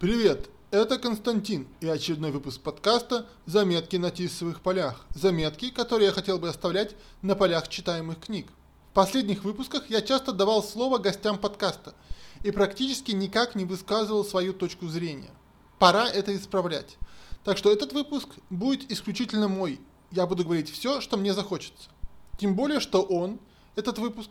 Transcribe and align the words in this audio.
Привет, 0.00 0.50
это 0.72 0.98
Константин 0.98 1.68
и 1.80 1.86
очередной 1.86 2.32
выпуск 2.32 2.60
подкаста 2.60 3.28
«Заметки 3.46 3.94
на 3.94 4.10
тисовых 4.10 4.60
полях». 4.60 5.06
Заметки, 5.14 5.70
которые 5.70 6.06
я 6.06 6.12
хотел 6.12 6.40
бы 6.40 6.48
оставлять 6.48 6.96
на 7.22 7.36
полях 7.36 7.68
читаемых 7.68 8.18
книг. 8.18 8.48
В 8.90 8.94
последних 8.94 9.44
выпусках 9.44 9.88
я 9.88 10.02
часто 10.02 10.32
давал 10.32 10.64
слово 10.64 10.98
гостям 10.98 11.38
подкаста 11.38 11.94
и 12.42 12.50
практически 12.50 13.12
никак 13.12 13.54
не 13.54 13.64
высказывал 13.64 14.24
свою 14.24 14.52
точку 14.52 14.88
зрения. 14.88 15.30
Пора 15.78 16.08
это 16.08 16.34
исправлять. 16.34 16.98
Так 17.44 17.56
что 17.56 17.72
этот 17.72 17.92
выпуск 17.92 18.30
будет 18.50 18.90
исключительно 18.90 19.46
мой. 19.46 19.80
Я 20.10 20.26
буду 20.26 20.42
говорить 20.42 20.72
все, 20.72 21.00
что 21.00 21.16
мне 21.16 21.32
захочется. 21.32 21.88
Тем 22.36 22.56
более, 22.56 22.80
что 22.80 23.00
он, 23.00 23.38
этот 23.76 24.00
выпуск, 24.00 24.30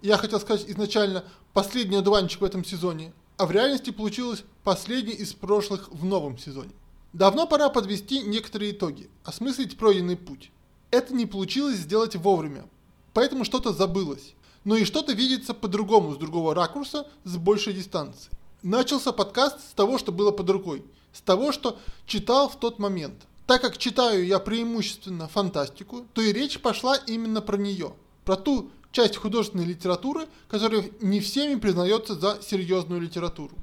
я 0.00 0.16
хотел 0.16 0.40
сказать 0.40 0.64
изначально, 0.66 1.24
последний 1.52 1.98
одуванчик 1.98 2.40
в 2.40 2.44
этом 2.44 2.64
сезоне, 2.64 3.12
а 3.36 3.46
в 3.46 3.50
реальности 3.50 3.90
получилось 3.90 4.44
последний 4.62 5.12
из 5.12 5.32
прошлых 5.32 5.88
в 5.90 6.04
новом 6.04 6.38
сезоне. 6.38 6.70
Давно 7.12 7.46
пора 7.46 7.68
подвести 7.68 8.20
некоторые 8.20 8.72
итоги, 8.72 9.08
осмыслить 9.24 9.76
пройденный 9.76 10.16
путь. 10.16 10.50
Это 10.90 11.14
не 11.14 11.26
получилось 11.26 11.76
сделать 11.76 12.16
вовремя, 12.16 12.64
поэтому 13.12 13.44
что-то 13.44 13.72
забылось. 13.72 14.34
Но 14.64 14.76
и 14.76 14.84
что-то 14.84 15.12
видится 15.12 15.52
по-другому, 15.52 16.14
с 16.14 16.16
другого 16.16 16.54
ракурса, 16.54 17.06
с 17.24 17.36
большей 17.36 17.74
дистанции. 17.74 18.30
Начался 18.62 19.12
подкаст 19.12 19.60
с 19.60 19.74
того, 19.74 19.98
что 19.98 20.10
было 20.10 20.30
под 20.30 20.48
рукой, 20.48 20.84
с 21.12 21.20
того, 21.20 21.52
что 21.52 21.78
читал 22.06 22.48
в 22.48 22.58
тот 22.58 22.78
момент. 22.78 23.26
Так 23.46 23.60
как 23.60 23.76
читаю 23.76 24.24
я 24.24 24.38
преимущественно 24.38 25.28
фантастику, 25.28 26.06
то 26.14 26.22
и 26.22 26.32
речь 26.32 26.60
пошла 26.60 26.96
именно 26.96 27.42
про 27.42 27.58
нее, 27.58 27.92
про 28.24 28.36
ту 28.36 28.70
часть 28.94 29.16
художественной 29.16 29.64
литературы, 29.64 30.28
которая 30.48 30.84
не 31.00 31.20
всеми 31.20 31.56
признается 31.56 32.14
за 32.14 32.38
серьезную 32.40 33.00
литературу. 33.00 33.54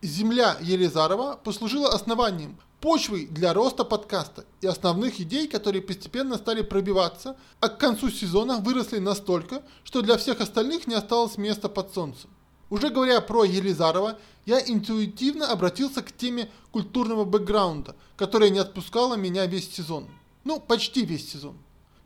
«Земля» 0.00 0.56
Елизарова 0.62 1.38
послужила 1.42 1.92
основанием, 1.92 2.56
почвой 2.80 3.26
для 3.26 3.52
роста 3.52 3.84
подкаста 3.84 4.44
и 4.60 4.68
основных 4.68 5.20
идей, 5.20 5.48
которые 5.48 5.82
постепенно 5.82 6.38
стали 6.38 6.62
пробиваться, 6.62 7.36
а 7.58 7.68
к 7.68 7.78
концу 7.78 8.10
сезона 8.10 8.58
выросли 8.58 8.98
настолько, 8.98 9.62
что 9.82 10.02
для 10.02 10.16
всех 10.16 10.40
остальных 10.40 10.86
не 10.86 10.94
осталось 10.94 11.36
места 11.36 11.68
под 11.68 11.92
солнцем. 11.92 12.30
Уже 12.70 12.90
говоря 12.90 13.20
про 13.20 13.42
Елизарова, 13.42 14.18
я 14.46 14.60
интуитивно 14.60 15.48
обратился 15.48 16.00
к 16.00 16.12
теме 16.12 16.48
культурного 16.70 17.24
бэкграунда, 17.24 17.96
которая 18.16 18.50
не 18.50 18.60
отпускала 18.60 19.16
меня 19.16 19.46
весь 19.46 19.74
сезон. 19.74 20.06
Ну, 20.44 20.60
почти 20.60 21.04
весь 21.04 21.28
сезон. 21.28 21.56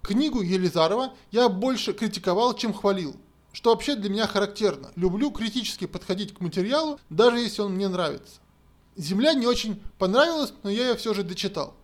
Книгу 0.04 0.42
Елизарова 0.42 1.14
я 1.30 1.48
больше 1.48 1.94
критиковал, 1.94 2.52
чем 2.54 2.74
хвалил, 2.74 3.16
что 3.54 3.70
вообще 3.70 3.96
для 3.96 4.10
меня 4.10 4.26
характерно. 4.26 4.92
Люблю 4.96 5.30
критически 5.30 5.86
подходить 5.86 6.34
к 6.34 6.40
материалу, 6.40 7.00
даже 7.08 7.38
если 7.38 7.62
он 7.62 7.72
мне 7.72 7.88
нравится. 7.88 8.40
«Земля» 8.96 9.32
не 9.32 9.46
очень 9.46 9.80
понравилась, 9.98 10.52
но 10.62 10.68
я 10.68 10.90
ее 10.90 10.96
все 10.96 11.14
же 11.14 11.22
дочитал. 11.22 11.74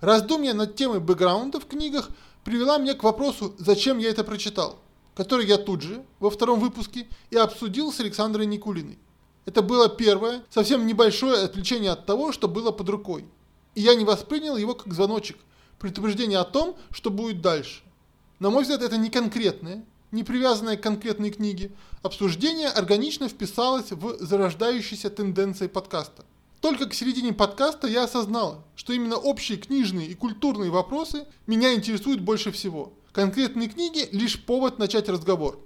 Раздумья 0.00 0.52
над 0.52 0.74
темой 0.74 0.98
бэкграунда 0.98 1.60
в 1.60 1.66
книгах 1.66 2.08
привела 2.42 2.78
меня 2.78 2.94
к 2.94 3.04
вопросу, 3.04 3.54
зачем 3.58 3.98
я 3.98 4.10
это 4.10 4.24
прочитал, 4.24 4.80
который 5.14 5.46
я 5.46 5.56
тут 5.56 5.82
же, 5.82 6.04
во 6.18 6.30
втором 6.30 6.58
выпуске, 6.58 7.06
и 7.30 7.36
обсудил 7.36 7.92
с 7.92 8.00
Александрой 8.00 8.46
Никулиной. 8.46 8.98
Это 9.46 9.62
было 9.62 9.88
первое, 9.88 10.42
совсем 10.50 10.88
небольшое 10.88 11.44
отвлечение 11.44 11.92
от 11.92 12.04
того, 12.04 12.32
что 12.32 12.48
было 12.48 12.72
под 12.72 12.88
рукой. 12.88 13.26
И 13.76 13.80
я 13.80 13.94
не 13.94 14.04
воспринял 14.04 14.56
его 14.56 14.74
как 14.74 14.92
звоночек, 14.92 15.36
предупреждение 15.80 16.38
о 16.38 16.44
том, 16.44 16.76
что 16.92 17.10
будет 17.10 17.40
дальше. 17.40 17.82
На 18.38 18.50
мой 18.50 18.62
взгляд, 18.62 18.82
это 18.82 18.96
не 18.96 19.10
конкретное, 19.10 19.84
не 20.12 20.22
привязанное 20.22 20.76
к 20.76 20.82
конкретной 20.82 21.30
книге. 21.30 21.72
Обсуждение 22.02 22.68
органично 22.68 23.28
вписалось 23.28 23.90
в 23.90 24.18
зарождающиеся 24.18 25.10
тенденции 25.10 25.66
подкаста. 25.66 26.24
Только 26.60 26.86
к 26.86 26.94
середине 26.94 27.32
подкаста 27.32 27.86
я 27.86 28.04
осознала, 28.04 28.62
что 28.76 28.92
именно 28.92 29.16
общие 29.16 29.56
книжные 29.56 30.08
и 30.08 30.14
культурные 30.14 30.70
вопросы 30.70 31.26
меня 31.46 31.74
интересуют 31.74 32.20
больше 32.20 32.52
всего. 32.52 32.92
Конкретные 33.12 33.68
книги– 33.68 34.08
лишь 34.12 34.44
повод 34.44 34.78
начать 34.78 35.08
разговор. 35.08 35.58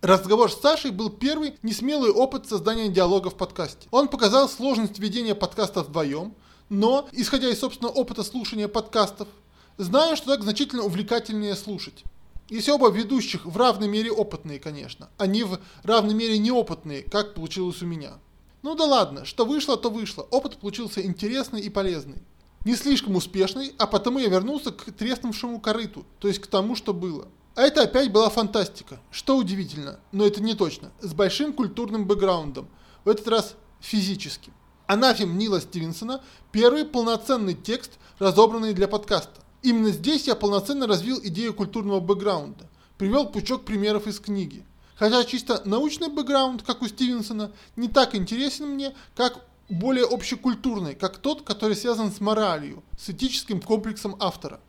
Разговор 0.00 0.50
с 0.50 0.60
Сашей 0.60 0.90
был 0.90 1.10
первый 1.10 1.54
несмелый 1.62 2.10
опыт 2.10 2.48
создания 2.48 2.88
диалога 2.88 3.30
в 3.30 3.36
подкасте. 3.36 3.88
Он 3.90 4.08
показал 4.08 4.48
сложность 4.48 4.98
ведения 4.98 5.34
подкаста 5.34 5.82
вдвоем, 5.82 6.34
но, 6.68 7.08
исходя 7.12 7.48
из 7.48 7.60
собственного 7.60 7.92
опыта 7.92 8.22
слушания 8.22 8.68
подкастов, 8.68 9.28
знаю, 9.76 10.16
что 10.16 10.26
так 10.26 10.42
значительно 10.42 10.82
увлекательнее 10.82 11.54
слушать. 11.56 12.04
Если 12.48 12.70
оба 12.70 12.90
ведущих 12.90 13.46
в 13.46 13.56
равной 13.56 13.88
мере 13.88 14.12
опытные, 14.12 14.58
конечно, 14.58 15.08
а 15.16 15.26
не 15.26 15.44
в 15.44 15.58
равной 15.82 16.14
мере 16.14 16.38
неопытные, 16.38 17.02
как 17.02 17.34
получилось 17.34 17.82
у 17.82 17.86
меня. 17.86 18.18
Ну 18.62 18.74
да 18.74 18.84
ладно, 18.84 19.24
что 19.24 19.44
вышло, 19.44 19.76
то 19.76 19.90
вышло. 19.90 20.22
Опыт 20.30 20.58
получился 20.58 21.04
интересный 21.04 21.60
и 21.60 21.70
полезный. 21.70 22.22
Не 22.64 22.76
слишком 22.76 23.16
успешный, 23.16 23.74
а 23.78 23.86
потому 23.86 24.18
я 24.18 24.28
вернулся 24.28 24.72
к 24.72 24.90
треснувшему 24.92 25.60
корыту, 25.60 26.06
то 26.18 26.28
есть 26.28 26.40
к 26.40 26.46
тому, 26.46 26.76
что 26.76 26.94
было. 26.94 27.28
А 27.54 27.62
это 27.62 27.82
опять 27.82 28.10
была 28.10 28.30
фантастика. 28.30 29.00
Что 29.10 29.36
удивительно, 29.36 30.00
но 30.12 30.26
это 30.26 30.42
не 30.42 30.54
точно. 30.54 30.92
С 31.00 31.12
большим 31.12 31.52
культурным 31.52 32.06
бэкграундом. 32.06 32.68
В 33.04 33.08
этот 33.08 33.28
раз 33.28 33.54
физическим. 33.80 34.52
Анафем 34.86 35.38
Нила 35.38 35.60
Стивенсона– 35.62 36.22
первый 36.52 36.84
полноценный 36.84 37.54
текст, 37.54 37.92
разобранный 38.18 38.74
для 38.74 38.86
подкаста. 38.86 39.40
Именно 39.62 39.90
здесь 39.90 40.26
я 40.26 40.34
полноценно 40.34 40.86
развил 40.86 41.18
идею 41.22 41.54
культурного 41.54 42.00
бэкграунда, 42.00 42.68
привел 42.98 43.26
пучок 43.26 43.64
примеров 43.64 44.06
из 44.06 44.20
книги. 44.20 44.66
Хотя 44.96 45.24
чисто 45.24 45.62
научный 45.64 46.08
бэкграунд, 46.08 46.62
как 46.62 46.82
у 46.82 46.88
Стивенсона, 46.88 47.52
не 47.76 47.88
так 47.88 48.14
интересен 48.14 48.68
мне, 48.68 48.94
как 49.16 49.40
более 49.70 50.04
общекультурный, 50.04 50.94
как 50.94 51.16
тот, 51.16 51.42
который 51.42 51.76
связан 51.76 52.12
с 52.12 52.20
моралью, 52.20 52.84
с 52.98 53.08
этическим 53.08 53.62
комплексом 53.62 54.16
автора. 54.20 54.60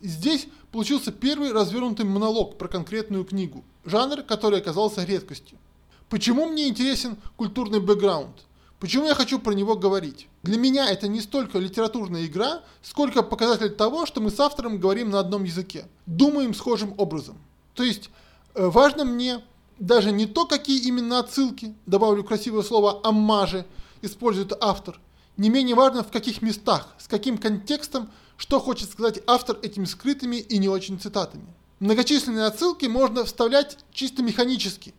Здесь 0.00 0.46
получился 0.70 1.10
первый 1.10 1.52
развернутый 1.52 2.06
монолог 2.06 2.56
про 2.56 2.68
конкретную 2.68 3.24
книгу, 3.24 3.64
жанр, 3.84 4.22
который 4.22 4.60
оказался 4.60 5.02
редкостью. 5.02 5.58
Почему 6.08 6.46
мне 6.46 6.68
интересен 6.68 7.16
культурный 7.36 7.80
бэкграунд? 7.80 8.45
Почему 8.78 9.06
я 9.06 9.14
хочу 9.14 9.38
про 9.38 9.52
него 9.52 9.74
говорить? 9.74 10.28
Для 10.42 10.58
меня 10.58 10.90
это 10.90 11.08
не 11.08 11.22
столько 11.22 11.58
литературная 11.58 12.26
игра, 12.26 12.60
сколько 12.82 13.22
показатель 13.22 13.70
того, 13.70 14.04
что 14.04 14.20
мы 14.20 14.30
с 14.30 14.38
автором 14.38 14.78
говорим 14.78 15.08
на 15.08 15.18
одном 15.18 15.44
языке, 15.44 15.86
думаем 16.04 16.52
схожим 16.52 16.92
образом. 16.98 17.38
То 17.74 17.82
есть 17.82 18.10
э, 18.54 18.66
важно 18.66 19.06
мне 19.06 19.42
даже 19.78 20.12
не 20.12 20.26
то, 20.26 20.44
какие 20.44 20.86
именно 20.86 21.20
отсылки, 21.20 21.74
добавлю 21.86 22.22
красивое 22.22 22.62
слово 22.62 23.00
«аммажи», 23.02 23.64
использует 24.02 24.52
автор, 24.60 25.00
не 25.38 25.48
менее 25.48 25.74
важно 25.74 26.02
в 26.02 26.10
каких 26.10 26.42
местах, 26.42 26.94
с 26.98 27.08
каким 27.08 27.38
контекстом, 27.38 28.10
что 28.36 28.60
хочет 28.60 28.90
сказать 28.90 29.22
автор 29.26 29.58
этими 29.62 29.86
скрытыми 29.86 30.36
и 30.36 30.58
не 30.58 30.68
очень 30.68 31.00
цитатами. 31.00 31.46
Многочисленные 31.80 32.44
отсылки 32.44 32.84
можно 32.84 33.24
вставлять 33.24 33.78
чисто 33.90 34.22
механически, 34.22 34.92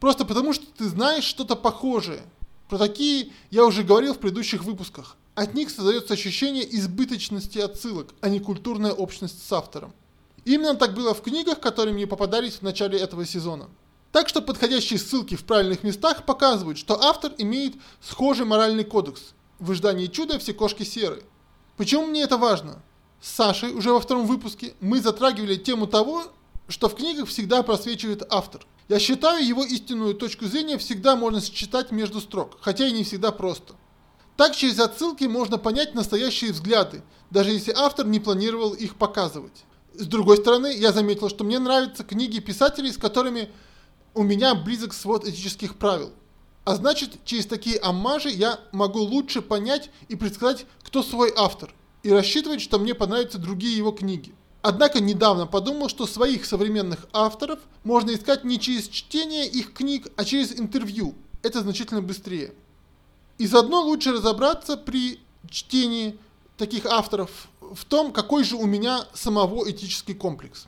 просто 0.00 0.24
потому 0.24 0.54
что 0.54 0.64
ты 0.66 0.88
знаешь 0.88 1.24
что-то 1.24 1.54
похожее– 1.54 2.22
про 2.70 2.78
такие 2.78 3.32
я 3.50 3.66
уже 3.66 3.82
говорил 3.82 4.14
в 4.14 4.18
предыдущих 4.18 4.62
выпусках. 4.62 5.16
От 5.34 5.54
них 5.54 5.70
создается 5.70 6.14
ощущение 6.14 6.64
избыточности 6.76 7.58
отсылок, 7.58 8.14
а 8.20 8.28
не 8.28 8.38
культурная 8.38 8.92
общность 8.92 9.44
с 9.44 9.52
автором. 9.52 9.92
Именно 10.44 10.76
так 10.76 10.94
было 10.94 11.12
в 11.12 11.20
книгах, 11.20 11.58
которые 11.58 11.94
мне 11.94 12.06
попадались 12.06 12.54
в 12.54 12.62
начале 12.62 12.96
этого 12.96 13.26
сезона. 13.26 13.68
Так 14.12 14.28
что 14.28 14.40
подходящие 14.40 15.00
ссылки 15.00 15.34
в 15.34 15.44
правильных 15.44 15.82
местах 15.82 16.24
показывают, 16.24 16.78
что 16.78 17.02
автор 17.02 17.32
имеет 17.38 17.74
схожий 18.00 18.46
моральный 18.46 18.84
кодекс. 18.84 19.34
В 19.58 19.72
ожидании 19.72 20.06
чуда 20.06 20.38
все 20.38 20.54
кошки 20.54 20.84
серые. 20.84 21.24
Почему 21.76 22.06
мне 22.06 22.22
это 22.22 22.38
важно? 22.38 22.82
С 23.20 23.30
Сашей 23.30 23.72
уже 23.72 23.92
во 23.92 23.98
втором 23.98 24.26
выпуске 24.26 24.74
мы 24.78 25.00
затрагивали 25.00 25.56
тему 25.56 25.88
того, 25.88 26.22
что 26.68 26.88
в 26.88 26.94
книгах 26.94 27.28
всегда 27.28 27.64
просвечивает 27.64 28.22
автор. 28.30 28.64
Я 28.90 28.98
считаю, 28.98 29.46
его 29.46 29.64
истинную 29.64 30.16
точку 30.16 30.46
зрения 30.46 30.76
всегда 30.76 31.14
можно 31.14 31.40
считать 31.40 31.92
между 31.92 32.20
строк, 32.20 32.58
хотя 32.60 32.88
и 32.88 32.90
не 32.90 33.04
всегда 33.04 33.30
просто. 33.30 33.76
Так 34.36 34.56
через 34.56 34.80
отсылки 34.80 35.22
можно 35.26 35.58
понять 35.58 35.94
настоящие 35.94 36.50
взгляды, 36.50 37.04
даже 37.30 37.52
если 37.52 37.72
автор 37.72 38.04
не 38.04 38.18
планировал 38.18 38.72
их 38.72 38.96
показывать. 38.96 39.64
С 39.94 40.06
другой 40.06 40.38
стороны, 40.38 40.74
я 40.76 40.90
заметил, 40.90 41.28
что 41.28 41.44
мне 41.44 41.60
нравятся 41.60 42.02
книги 42.02 42.40
писателей, 42.40 42.90
с 42.90 42.96
которыми 42.96 43.50
у 44.12 44.24
меня 44.24 44.56
близок 44.56 44.92
свод 44.92 45.24
этических 45.24 45.76
правил. 45.76 46.10
А 46.64 46.74
значит, 46.74 47.24
через 47.24 47.46
такие 47.46 47.78
аммажи 47.78 48.30
я 48.30 48.58
могу 48.72 48.98
лучше 48.98 49.40
понять 49.40 49.90
и 50.08 50.16
предсказать, 50.16 50.66
кто 50.82 51.04
свой 51.04 51.32
автор, 51.36 51.72
и 52.02 52.10
рассчитывать, 52.10 52.60
что 52.60 52.80
мне 52.80 52.96
понравятся 52.96 53.38
другие 53.38 53.76
его 53.76 53.92
книги. 53.92 54.34
Однако 54.62 55.00
недавно 55.00 55.46
подумал, 55.46 55.88
что 55.88 56.06
своих 56.06 56.44
современных 56.44 57.06
авторов 57.12 57.60
можно 57.82 58.12
искать 58.12 58.44
не 58.44 58.60
через 58.60 58.88
чтение 58.88 59.46
их 59.46 59.72
книг, 59.72 60.08
а 60.16 60.24
через 60.24 60.58
интервью. 60.58 61.14
Это 61.42 61.60
значительно 61.60 62.02
быстрее. 62.02 62.52
И 63.38 63.46
заодно 63.46 63.80
лучше 63.80 64.12
разобраться 64.12 64.76
при 64.76 65.20
чтении 65.48 66.18
таких 66.58 66.84
авторов 66.84 67.48
в 67.60 67.86
том, 67.86 68.12
какой 68.12 68.44
же 68.44 68.56
у 68.56 68.66
меня 68.66 69.06
самого 69.14 69.70
этический 69.70 70.14
комплекс. 70.14 70.66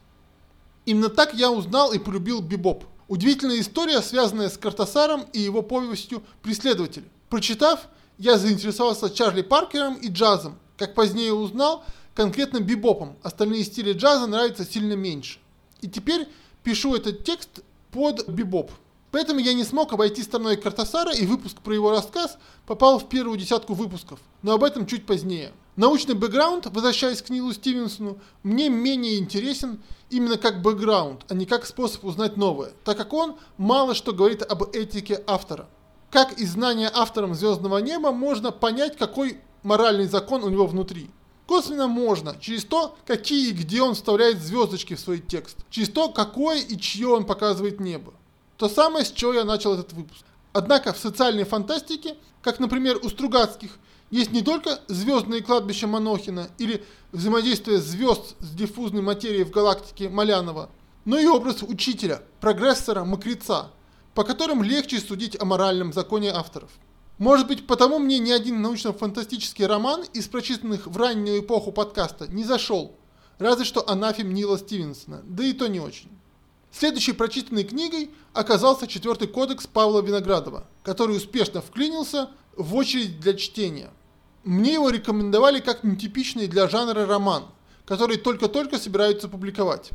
Именно 0.86 1.10
так 1.10 1.34
я 1.34 1.50
узнал 1.50 1.92
и 1.92 1.98
полюбил 1.98 2.40
Бибоп. 2.40 2.84
Удивительная 3.08 3.60
история, 3.60 4.00
связанная 4.00 4.48
с 4.48 4.56
Картасаром 4.56 5.26
и 5.34 5.40
его 5.40 5.60
повестью 5.60 6.22
«Преследователь». 6.40 7.04
Прочитав, 7.28 7.88
я 8.16 8.38
заинтересовался 8.38 9.10
Чарли 9.10 9.42
Паркером 9.42 9.94
и 9.96 10.08
джазом. 10.08 10.58
Как 10.78 10.94
позднее 10.94 11.34
узнал, 11.34 11.84
конкретно 12.14 12.60
бибопом. 12.60 13.16
Остальные 13.22 13.64
стили 13.64 13.92
джаза 13.92 14.26
нравятся 14.26 14.64
сильно 14.64 14.94
меньше. 14.94 15.38
И 15.80 15.88
теперь 15.88 16.28
пишу 16.62 16.94
этот 16.94 17.24
текст 17.24 17.60
под 17.90 18.28
бибоп. 18.28 18.70
Поэтому 19.12 19.40
я 19.40 19.52
не 19.52 19.64
смог 19.64 19.92
обойти 19.92 20.22
стороной 20.22 20.56
Картасара, 20.56 21.12
и 21.12 21.26
выпуск 21.26 21.58
про 21.60 21.74
его 21.74 21.90
рассказ 21.90 22.38
попал 22.66 22.98
в 22.98 23.08
первую 23.10 23.38
десятку 23.38 23.74
выпусков, 23.74 24.18
но 24.40 24.52
об 24.52 24.64
этом 24.64 24.86
чуть 24.86 25.04
позднее. 25.04 25.52
Научный 25.76 26.14
бэкграунд, 26.14 26.66
возвращаясь 26.66 27.20
к 27.20 27.28
Нилу 27.28 27.52
Стивенсону, 27.52 28.18
мне 28.42 28.70
менее 28.70 29.18
интересен 29.18 29.82
именно 30.08 30.38
как 30.38 30.62
бэкграунд, 30.62 31.26
а 31.28 31.34
не 31.34 31.44
как 31.44 31.66
способ 31.66 32.04
узнать 32.04 32.38
новое, 32.38 32.72
так 32.84 32.96
как 32.96 33.12
он 33.12 33.36
мало 33.58 33.94
что 33.94 34.12
говорит 34.12 34.42
об 34.42 34.62
этике 34.74 35.22
автора. 35.26 35.68
Как 36.10 36.38
из 36.38 36.52
знания 36.52 36.90
автором 36.92 37.34
«Звездного 37.34 37.78
неба» 37.78 38.12
можно 38.12 38.50
понять, 38.50 38.96
какой 38.96 39.38
моральный 39.62 40.06
закон 40.06 40.42
у 40.42 40.48
него 40.48 40.66
внутри. 40.66 41.10
Косвенно 41.46 41.88
можно, 41.88 42.36
через 42.40 42.64
то, 42.64 42.96
какие 43.06 43.50
и 43.50 43.52
где 43.52 43.82
он 43.82 43.94
вставляет 43.94 44.40
звездочки 44.40 44.94
в 44.94 45.00
свой 45.00 45.18
текст, 45.18 45.56
через 45.70 45.88
то, 45.88 46.08
какое 46.08 46.60
и 46.60 46.78
чье 46.78 47.08
он 47.08 47.24
показывает 47.24 47.80
небо. 47.80 48.14
То 48.56 48.68
самое, 48.68 49.04
с 49.04 49.10
чего 49.10 49.32
я 49.32 49.44
начал 49.44 49.74
этот 49.74 49.92
выпуск. 49.92 50.24
Однако 50.52 50.92
в 50.92 50.98
социальной 50.98 51.44
фантастике, 51.44 52.16
как, 52.42 52.60
например, 52.60 53.00
у 53.02 53.08
Стругацких, 53.08 53.70
есть 54.10 54.30
не 54.30 54.42
только 54.42 54.80
звездные 54.88 55.42
кладбища 55.42 55.86
Манохина 55.86 56.48
или 56.58 56.84
взаимодействие 57.12 57.78
звезд 57.78 58.36
с 58.40 58.50
диффузной 58.50 59.00
материей 59.00 59.44
в 59.44 59.50
галактике 59.50 60.10
Малянова, 60.10 60.68
но 61.04 61.18
и 61.18 61.26
образ 61.26 61.62
учителя, 61.62 62.22
прогрессора, 62.40 63.04
мокреца, 63.04 63.70
по 64.14 64.24
которым 64.24 64.62
легче 64.62 65.00
судить 65.00 65.40
о 65.40 65.46
моральном 65.46 65.92
законе 65.92 66.30
авторов. 66.30 66.70
Может 67.22 67.46
быть, 67.46 67.68
потому 67.68 68.00
мне 68.00 68.18
ни 68.18 68.32
один 68.32 68.60
научно-фантастический 68.62 69.64
роман 69.64 70.02
из 70.12 70.26
прочитанных 70.26 70.88
в 70.88 70.96
раннюю 70.96 71.38
эпоху 71.38 71.70
подкаста 71.70 72.26
не 72.26 72.42
зашел, 72.42 72.96
разве 73.38 73.64
что 73.64 73.88
анафем 73.88 74.34
Нила 74.34 74.58
Стивенсона, 74.58 75.22
да 75.22 75.44
и 75.44 75.52
то 75.52 75.68
не 75.68 75.78
очень. 75.78 76.10
Следующей 76.72 77.12
прочитанной 77.12 77.62
книгой 77.62 78.10
оказался 78.32 78.88
четвертый 78.88 79.28
кодекс 79.28 79.68
Павла 79.68 80.02
Виноградова, 80.02 80.66
который 80.82 81.16
успешно 81.16 81.60
вклинился 81.60 82.28
в 82.56 82.74
очередь 82.74 83.20
для 83.20 83.34
чтения. 83.34 83.90
Мне 84.42 84.72
его 84.72 84.90
рекомендовали 84.90 85.60
как 85.60 85.84
нетипичный 85.84 86.48
для 86.48 86.66
жанра 86.66 87.06
роман, 87.06 87.44
который 87.84 88.16
только-только 88.16 88.78
собираются 88.78 89.28
публиковать. 89.28 89.90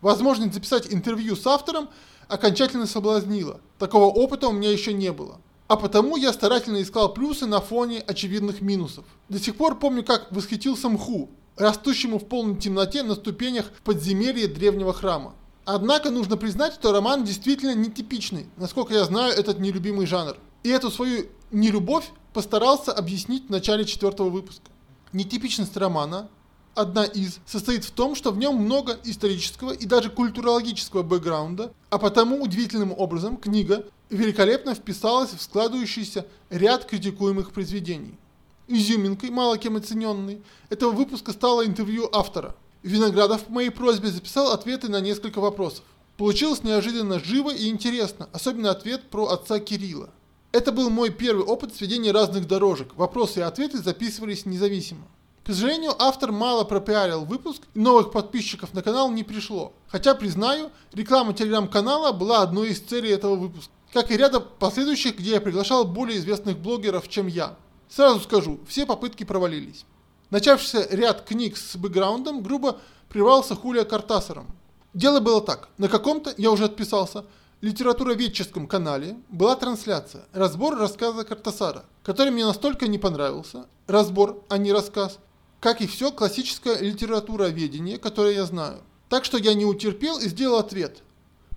Возможность 0.00 0.54
записать 0.54 0.94
интервью 0.94 1.34
с 1.34 1.44
автором 1.44 1.88
окончательно 2.28 2.86
соблазнила. 2.86 3.60
Такого 3.80 4.04
опыта 4.04 4.46
у 4.46 4.52
меня 4.52 4.70
еще 4.70 4.92
не 4.92 5.10
было. 5.10 5.40
А 5.68 5.76
потому 5.76 6.16
я 6.16 6.32
старательно 6.32 6.80
искал 6.80 7.12
плюсы 7.12 7.46
на 7.46 7.60
фоне 7.60 8.00
очевидных 8.00 8.60
минусов. 8.60 9.04
До 9.28 9.40
сих 9.40 9.56
пор 9.56 9.78
помню, 9.78 10.04
как 10.04 10.30
восхитился 10.30 10.88
мху, 10.88 11.30
растущему 11.56 12.18
в 12.18 12.26
полной 12.26 12.56
темноте 12.56 13.02
на 13.02 13.16
ступенях 13.16 13.72
подземелья 13.82 14.46
древнего 14.46 14.92
храма. 14.92 15.34
Однако 15.64 16.10
нужно 16.10 16.36
признать, 16.36 16.74
что 16.74 16.92
роман 16.92 17.24
действительно 17.24 17.74
нетипичный, 17.74 18.46
насколько 18.56 18.94
я 18.94 19.04
знаю 19.04 19.32
этот 19.32 19.58
нелюбимый 19.58 20.06
жанр. 20.06 20.36
И 20.62 20.68
эту 20.68 20.92
свою 20.92 21.26
нелюбовь 21.50 22.08
постарался 22.32 22.92
объяснить 22.92 23.48
в 23.48 23.50
начале 23.50 23.84
четвертого 23.84 24.30
выпуска. 24.30 24.70
Нетипичность 25.12 25.76
романа, 25.76 26.28
одна 26.76 27.04
из, 27.04 27.40
состоит 27.46 27.84
в 27.84 27.90
том, 27.90 28.14
что 28.14 28.30
в 28.30 28.38
нем 28.38 28.56
много 28.56 28.98
исторического 29.02 29.72
и 29.72 29.86
даже 29.86 30.10
культурологического 30.10 31.02
бэкграунда, 31.02 31.72
а 31.90 31.98
потому 31.98 32.40
удивительным 32.40 32.92
образом 32.96 33.36
книга 33.36 33.86
великолепно 34.10 34.74
вписалась 34.74 35.32
в 35.32 35.42
складывающийся 35.42 36.26
ряд 36.50 36.84
критикуемых 36.84 37.52
произведений. 37.52 38.18
Изюминкой, 38.68 39.30
мало 39.30 39.58
кем 39.58 39.76
оцененной, 39.76 40.42
этого 40.70 40.92
выпуска 40.92 41.32
стало 41.32 41.64
интервью 41.66 42.08
автора– 42.12 42.54
Виноградов 42.86 43.42
по 43.42 43.52
моей 43.52 43.70
просьбе 43.70 44.10
записал 44.10 44.52
ответы 44.52 44.88
на 44.88 45.00
несколько 45.00 45.40
вопросов. 45.40 45.82
Получилось 46.16 46.62
неожиданно 46.62 47.18
живо 47.18 47.52
и 47.52 47.68
интересно, 47.68 48.28
особенно 48.32 48.70
ответ 48.70 49.10
про 49.10 49.26
отца 49.26 49.58
Кирилла. 49.58 50.10
Это 50.52 50.70
был 50.70 50.88
мой 50.88 51.10
первый 51.10 51.44
опыт 51.44 51.74
сведения 51.74 52.12
разных 52.12 52.46
дорожек. 52.46 52.94
Вопросы 52.94 53.40
и 53.40 53.42
ответы 53.42 53.78
записывались 53.78 54.46
независимо. 54.46 55.02
К 55.42 55.48
сожалению, 55.48 56.00
автор 56.00 56.30
мало 56.30 56.62
пропиарил 56.62 57.24
выпуск, 57.24 57.62
и 57.74 57.78
новых 57.80 58.12
подписчиков 58.12 58.72
на 58.72 58.82
канал 58.82 59.10
не 59.10 59.24
пришло. 59.24 59.72
Хотя, 59.88 60.14
признаю, 60.14 60.70
реклама 60.92 61.34
телеграм-канала 61.34 62.12
была 62.12 62.42
одной 62.42 62.68
из 62.68 62.78
целей 62.78 63.10
этого 63.10 63.34
выпуска. 63.34 63.72
Как 63.96 64.10
и 64.10 64.16
ряда 64.18 64.40
последующих, 64.40 65.16
где 65.16 65.30
я 65.30 65.40
приглашал 65.40 65.86
более 65.86 66.18
известных 66.18 66.58
блогеров, 66.58 67.08
чем 67.08 67.28
я. 67.28 67.56
Сразу 67.88 68.20
скажу, 68.20 68.60
все 68.68 68.84
попытки 68.84 69.24
провалились. 69.24 69.86
Начавшийся 70.28 70.86
ряд 70.90 71.22
книг 71.22 71.56
с 71.56 71.76
бэкграундом 71.76 72.42
грубо 72.42 72.78
прервался 73.08 73.54
Хулия 73.54 73.84
Картасаром. 73.86 74.54
Дело 74.92 75.20
было 75.20 75.40
так. 75.40 75.70
На 75.78 75.88
каком-то, 75.88 76.34
я 76.36 76.50
уже 76.50 76.64
отписался, 76.64 77.24
литературоведческом 77.62 78.66
канале 78.66 79.16
была 79.30 79.56
трансляция, 79.56 80.26
разбор 80.34 80.76
рассказа 80.76 81.24
Картасара, 81.24 81.86
который 82.02 82.32
мне 82.32 82.44
настолько 82.44 82.88
не 82.88 82.98
понравился, 82.98 83.64
разбор, 83.86 84.44
а 84.50 84.58
не 84.58 84.74
рассказ, 84.74 85.18
как 85.58 85.80
и 85.80 85.86
все 85.86 86.12
классическое 86.12 86.78
литературоведение, 86.82 87.96
которое 87.96 88.34
я 88.34 88.44
знаю. 88.44 88.82
Так 89.08 89.24
что 89.24 89.38
я 89.38 89.54
не 89.54 89.64
утерпел 89.64 90.18
и 90.18 90.28
сделал 90.28 90.58
ответ. 90.58 91.02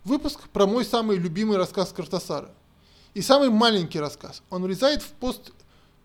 Выпуск 0.05 0.47
про 0.53 0.65
мой 0.65 0.85
самый 0.85 1.17
любимый 1.17 1.57
рассказ 1.57 1.91
Картасара. 1.91 2.49
И 3.13 3.21
самый 3.21 3.49
маленький 3.49 3.99
рассказ. 3.99 4.41
Он 4.49 4.63
влезает 4.63 5.01
в 5.01 5.09
пост 5.09 5.51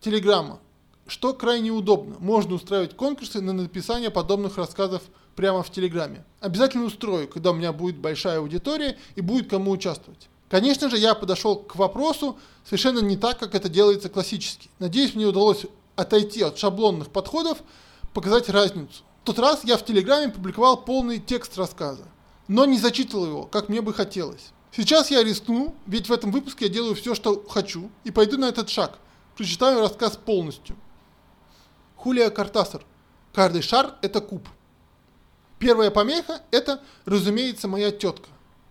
Телеграма, 0.00 0.58
что 1.06 1.32
крайне 1.32 1.70
удобно. 1.70 2.16
Можно 2.18 2.54
устраивать 2.56 2.96
конкурсы 2.96 3.40
на 3.40 3.52
написание 3.52 4.10
подобных 4.10 4.56
рассказов 4.56 5.02
прямо 5.36 5.62
в 5.62 5.70
Телеграме. 5.70 6.24
Обязательно 6.40 6.84
устрою, 6.84 7.28
когда 7.28 7.52
у 7.52 7.54
меня 7.54 7.72
будет 7.72 7.96
большая 7.96 8.38
аудитория 8.38 8.98
и 9.14 9.20
будет 9.20 9.48
кому 9.48 9.70
участвовать. 9.70 10.28
Конечно 10.50 10.90
же, 10.90 10.98
я 10.98 11.14
подошел 11.14 11.56
к 11.56 11.76
вопросу 11.76 12.36
совершенно 12.64 12.98
не 12.98 13.16
так, 13.16 13.38
как 13.38 13.54
это 13.54 13.68
делается 13.68 14.08
классически. 14.08 14.68
Надеюсь, 14.80 15.14
мне 15.14 15.26
удалось 15.26 15.66
отойти 15.94 16.42
от 16.42 16.58
шаблонных 16.58 17.10
подходов, 17.10 17.58
показать 18.12 18.48
разницу. 18.48 19.02
В 19.22 19.26
тот 19.26 19.38
раз 19.38 19.64
я 19.64 19.76
в 19.76 19.84
Телеграме 19.84 20.32
публиковал 20.32 20.76
полный 20.76 21.18
текст 21.18 21.56
рассказа, 21.56 22.04
но 22.48 22.64
не 22.64 22.78
зачитывал 22.78 23.26
его, 23.26 23.42
как 23.44 23.68
мне 23.68 23.80
бы 23.80 23.94
хотелось. 23.94 24.52
Сейчас 24.72 25.10
я 25.10 25.22
рискну, 25.22 25.74
ведь 25.86 26.08
в 26.08 26.12
этом 26.12 26.32
выпуске 26.32 26.66
я 26.66 26.70
делаю 26.70 26.94
все, 26.94 27.14
что 27.14 27.44
хочу, 27.48 27.90
и 28.02 28.10
пойду 28.10 28.38
на 28.38 28.46
этот 28.46 28.68
шаг. 28.68 28.98
Прочитаю 29.36 29.80
рассказ 29.80 30.16
полностью. 30.16 30.76
Хулия 31.96 32.30
Картасар. 32.30 32.84
Каждый 33.32 33.62
шар– 33.62 33.94
это 34.02 34.20
куб. 34.20 34.48
Первая 35.58 35.90
помеха– 35.90 36.42
это, 36.50 36.80
разумеется, 37.04 37.68
моя 37.68 37.90
тетка. 37.90 38.28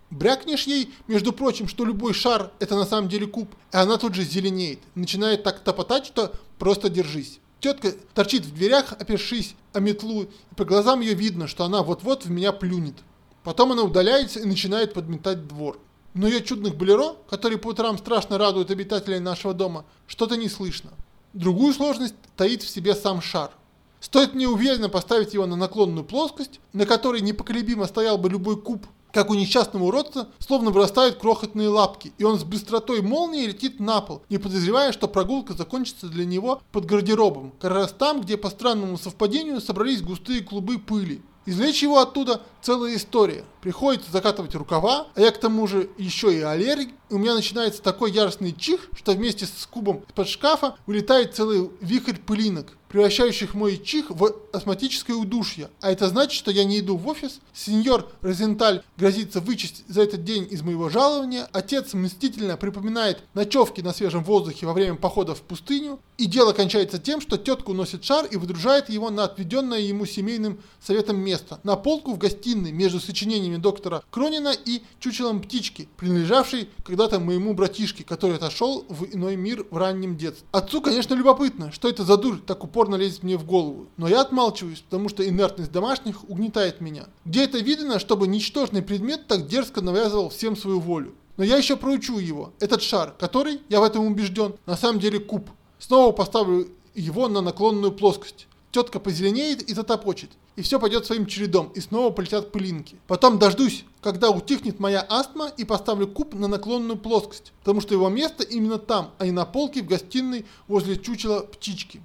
Брякнешь 0.10 0.68
ей, 0.68 0.94
между 1.08 1.34
прочим, 1.34 1.68
что 1.68 1.86
любой 1.86 2.14
шар– 2.14 2.52
это 2.60 2.76
на 2.76 2.86
самом 2.86 3.10
деле 3.10 3.26
куб, 3.26 3.50
и 3.72 3.78
она 3.78 3.98
тут 3.98 4.14
же 4.14 4.24
зеленеет, 4.24 4.80
начинает 4.94 5.44
так 5.44 5.62
топотать, 5.62 6.06
что 6.06 6.34
просто 6.60 6.90
держись. 6.90 7.40
Тетка 7.60 7.94
торчит 8.14 8.46
в 8.46 8.54
дверях, 8.54 8.92
опершись 8.92 9.56
о 9.72 9.80
метлу, 9.80 10.24
и 10.24 10.56
по 10.56 10.66
глазам 10.66 11.00
ее 11.00 11.14
видно, 11.14 11.48
что 11.48 11.64
она 11.64 11.82
вот-вот 11.82 12.26
в 12.26 12.30
меня 12.30 12.52
плюнет. 12.52 12.96
Потом 13.44 13.72
она 13.72 13.84
удаляется 13.84 14.40
и 14.40 14.46
начинает 14.46 14.94
подметать 14.94 15.48
двор. 15.48 15.80
Но 16.14 16.28
ее 16.28 16.44
чудных 16.44 16.76
болеро, 16.76 17.16
которые 17.30 17.58
по 17.58 17.70
утрам 17.70 17.98
страшно 17.98 18.38
радуют 18.38 18.72
обитателей 18.72 19.20
нашего 19.20 19.54
дома, 19.54 19.86
что-то 20.08 20.38
не 20.38 20.48
слышно. 20.48 20.92
Другую 21.34 21.74
сложность 21.74 22.16
таит 22.38 22.62
в 22.62 22.70
себе 22.70 22.94
сам 22.94 23.22
шар. 23.22 23.52
Стоит 24.00 24.34
мне 24.34 24.48
уверенно 24.48 24.90
поставить 24.90 25.34
его 25.34 25.46
на 25.46 25.56
наклонную 25.56 26.06
плоскость, 26.06 26.60
на 26.74 26.86
которой 26.86 27.22
непоколебимо 27.22 27.88
стоял 27.88 28.18
бы 28.18 28.30
любой 28.30 28.62
куб, 28.62 28.86
как 29.14 29.30
у 29.30 29.34
несчастного 29.34 29.86
уродца, 29.86 30.28
словно 30.40 30.72
вырастают 30.72 31.16
крохотные 31.16 31.70
лапки, 31.70 32.12
и 32.18 32.24
он 32.24 32.38
с 32.38 32.44
быстротой 32.44 33.02
молнии 33.02 33.46
летит 33.46 33.80
на 33.80 34.02
пол, 34.02 34.24
не 34.30 34.40
подозревая, 34.40 34.92
что 34.92 35.08
прогулка 35.08 35.54
закончится 35.54 36.08
для 36.08 36.26
него 36.26 36.62
под 36.72 36.86
гардеробом, 36.86 37.54
как 37.60 37.72
раз 37.72 37.94
там, 37.94 38.22
где 38.22 38.38
по 38.38 38.50
странному 38.50 38.98
совпадению 38.98 39.62
собрались 39.62 40.02
густые 40.02 40.42
клубы 40.42 40.80
пыли. 40.80 41.22
Извлечь 41.46 41.84
его 41.84 42.00
оттуда 42.00 42.42
целая 42.64 42.96
история. 42.96 43.44
Приходится 43.62 44.12
закатывать 44.12 44.56
рукава, 44.56 45.08
а 45.14 45.22
я 45.22 45.32
к 45.32 45.40
тому 45.40 45.68
же 45.68 45.90
еще 45.98 46.34
и 46.34 46.42
аллерик. 46.42 46.90
У 47.10 47.18
меня 47.18 47.36
начинается 47.36 47.82
такой 47.82 48.12
яростный 48.12 48.54
чих, 48.54 48.88
что 48.96 49.12
вместе 49.12 49.46
с 49.46 49.68
кубом 49.70 50.04
из-под 50.08 50.28
шкафа 50.28 50.76
вылетает 50.88 51.36
целый 51.36 51.70
вихрь 51.82 52.18
пылинок 52.18 52.74
превращающих 52.94 53.56
мой 53.56 53.78
чих 53.78 54.12
в 54.12 54.36
астматическое 54.54 55.16
удушье. 55.16 55.72
А 55.82 55.92
это 55.92 56.08
значит, 56.10 56.34
что 56.34 56.52
я 56.52 56.64
не 56.64 56.80
иду 56.80 56.96
в 56.96 57.08
офис, 57.08 57.40
сеньор 57.52 58.08
Розенталь 58.22 58.84
грозится 58.98 59.40
вычесть 59.40 59.84
за 59.88 60.04
этот 60.04 60.24
день 60.24 60.48
из 60.52 60.62
моего 60.62 60.90
жалования, 60.90 61.50
отец 61.54 61.96
мстительно 61.96 62.56
припоминает 62.56 63.24
ночевки 63.34 63.82
на 63.82 63.94
свежем 63.94 64.24
воздухе 64.24 64.68
во 64.68 64.74
время 64.74 64.96
похода 64.96 65.34
в 65.34 65.42
пустыню, 65.42 66.00
и 66.20 66.28
дело 66.28 66.54
кончается 66.54 67.00
тем, 67.00 67.20
что 67.20 67.38
тетка 67.38 67.72
уносит 67.72 68.04
шар 68.04 68.28
и 68.28 68.38
выдружает 68.38 68.92
его 68.92 69.10
на 69.10 69.24
отведенное 69.24 69.80
ему 69.80 70.06
семейным 70.06 70.60
советом 70.80 71.20
место, 71.20 71.60
на 71.64 71.76
полку 71.76 72.14
в 72.14 72.20
гостиной 72.20 72.53
гостиной 72.54 72.72
между 72.72 73.00
сочинениями 73.00 73.58
доктора 73.58 74.04
Кронина 74.12 74.54
и 74.54 74.84
чучелом 75.00 75.42
птички, 75.42 75.88
принадлежавшей 75.98 76.70
когда-то 76.86 77.20
моему 77.20 77.54
братишке, 77.54 78.04
который 78.04 78.36
отошел 78.36 78.86
в 78.90 79.06
иной 79.14 79.36
мир 79.36 79.66
в 79.72 79.78
раннем 79.78 80.18
детстве. 80.18 80.48
Отцу, 80.52 80.82
конечно, 80.82 81.14
любопытно, 81.14 81.72
что 81.72 81.90
это 81.90 82.04
за 82.04 82.18
дурь 82.18 82.40
так 82.46 82.64
упорно 82.64 82.96
лезет 82.96 83.24
мне 83.24 83.38
в 83.38 83.46
голову, 83.46 83.88
но 83.98 84.08
я 84.08 84.22
отмалчиваюсь, 84.22 84.82
потому 84.82 85.10
что 85.10 85.28
инертность 85.28 85.72
домашних 85.72 86.30
угнетает 86.30 86.82
меня. 86.82 87.06
Где 87.26 87.46
это 87.46 87.58
видно, 87.60 88.00
чтобы 88.00 88.28
ничтожный 88.28 88.82
предмет 88.82 89.28
так 89.28 89.48
дерзко 89.48 89.82
навязывал 89.82 90.30
всем 90.30 90.56
свою 90.56 90.80
волю? 90.80 91.16
Но 91.38 91.44
я 91.44 91.58
еще 91.58 91.76
проучу 91.76 92.20
его. 92.20 92.54
Этот 92.60 92.84
шар, 92.84 93.16
который, 93.18 93.60
я 93.70 93.80
в 93.80 93.84
этом 93.84 94.06
убежден, 94.06 94.54
на 94.68 94.78
самом 94.78 95.00
деле 95.00 95.20
куб. 95.20 95.50
Снова 95.80 96.12
поставлю 96.12 96.68
его 96.94 97.28
на 97.28 97.42
наклонную 97.42 97.92
плоскость. 97.92 98.48
Тетка 98.72 99.00
позеленеет 99.00 99.64
и 99.64 99.74
затопочет. 99.74 100.30
И 100.56 100.62
все 100.62 100.80
пойдет 100.80 101.06
своим 101.06 101.26
чередом, 101.26 101.72
и 101.74 101.80
снова 101.80 102.12
полетят 102.12 102.52
пылинки. 102.52 103.00
Потом 103.08 103.40
дождусь, 103.40 103.86
когда 104.02 104.30
утихнет 104.30 104.80
моя 104.80 105.06
астма, 105.10 105.48
и 105.48 105.66
поставлю 105.66 106.08
куб 106.08 106.36
на 106.36 106.48
наклонную 106.48 106.98
плоскость. 106.98 107.54
Потому 107.60 107.82
что 107.82 107.96
его 107.96 108.10
место 108.10 108.44
именно 108.44 108.78
там, 108.78 109.12
а 109.18 109.26
не 109.26 109.32
на 109.32 109.46
полке 109.46 109.82
в 109.82 109.88
гостиной 109.88 110.46
возле 110.68 110.98
чучела 110.98 111.40
птички. 111.42 112.02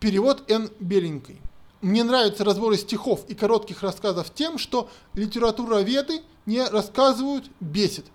Перевод 0.00 0.50
Н. 0.50 0.70
Беленькой. 0.80 1.40
Мне 1.80 2.04
нравятся 2.04 2.44
разборы 2.44 2.76
стихов 2.76 3.24
и 3.28 3.34
коротких 3.34 3.82
рассказов 3.82 4.32
тем, 4.34 4.58
что 4.58 4.90
литературоведы 5.14 6.22
не 6.44 6.64
рассказывают 6.64 7.50
«бесит» 7.60 8.06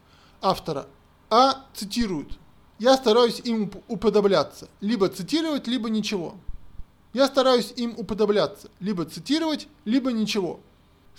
автора, 0.41 0.87
а 1.29 1.65
цитируют. 1.73 2.37
Я 2.79 2.97
стараюсь 2.97 3.39
им 3.43 3.71
уподобляться, 3.87 4.67
либо 4.79 5.07
цитировать, 5.09 5.67
либо 5.67 5.89
ничего. 5.89 6.35
Я 7.13 7.27
стараюсь 7.27 7.73
им 7.75 7.93
уподобляться, 7.97 8.69
либо 8.79 9.05
цитировать, 9.05 9.67
либо 9.85 10.11
ничего. 10.11 10.59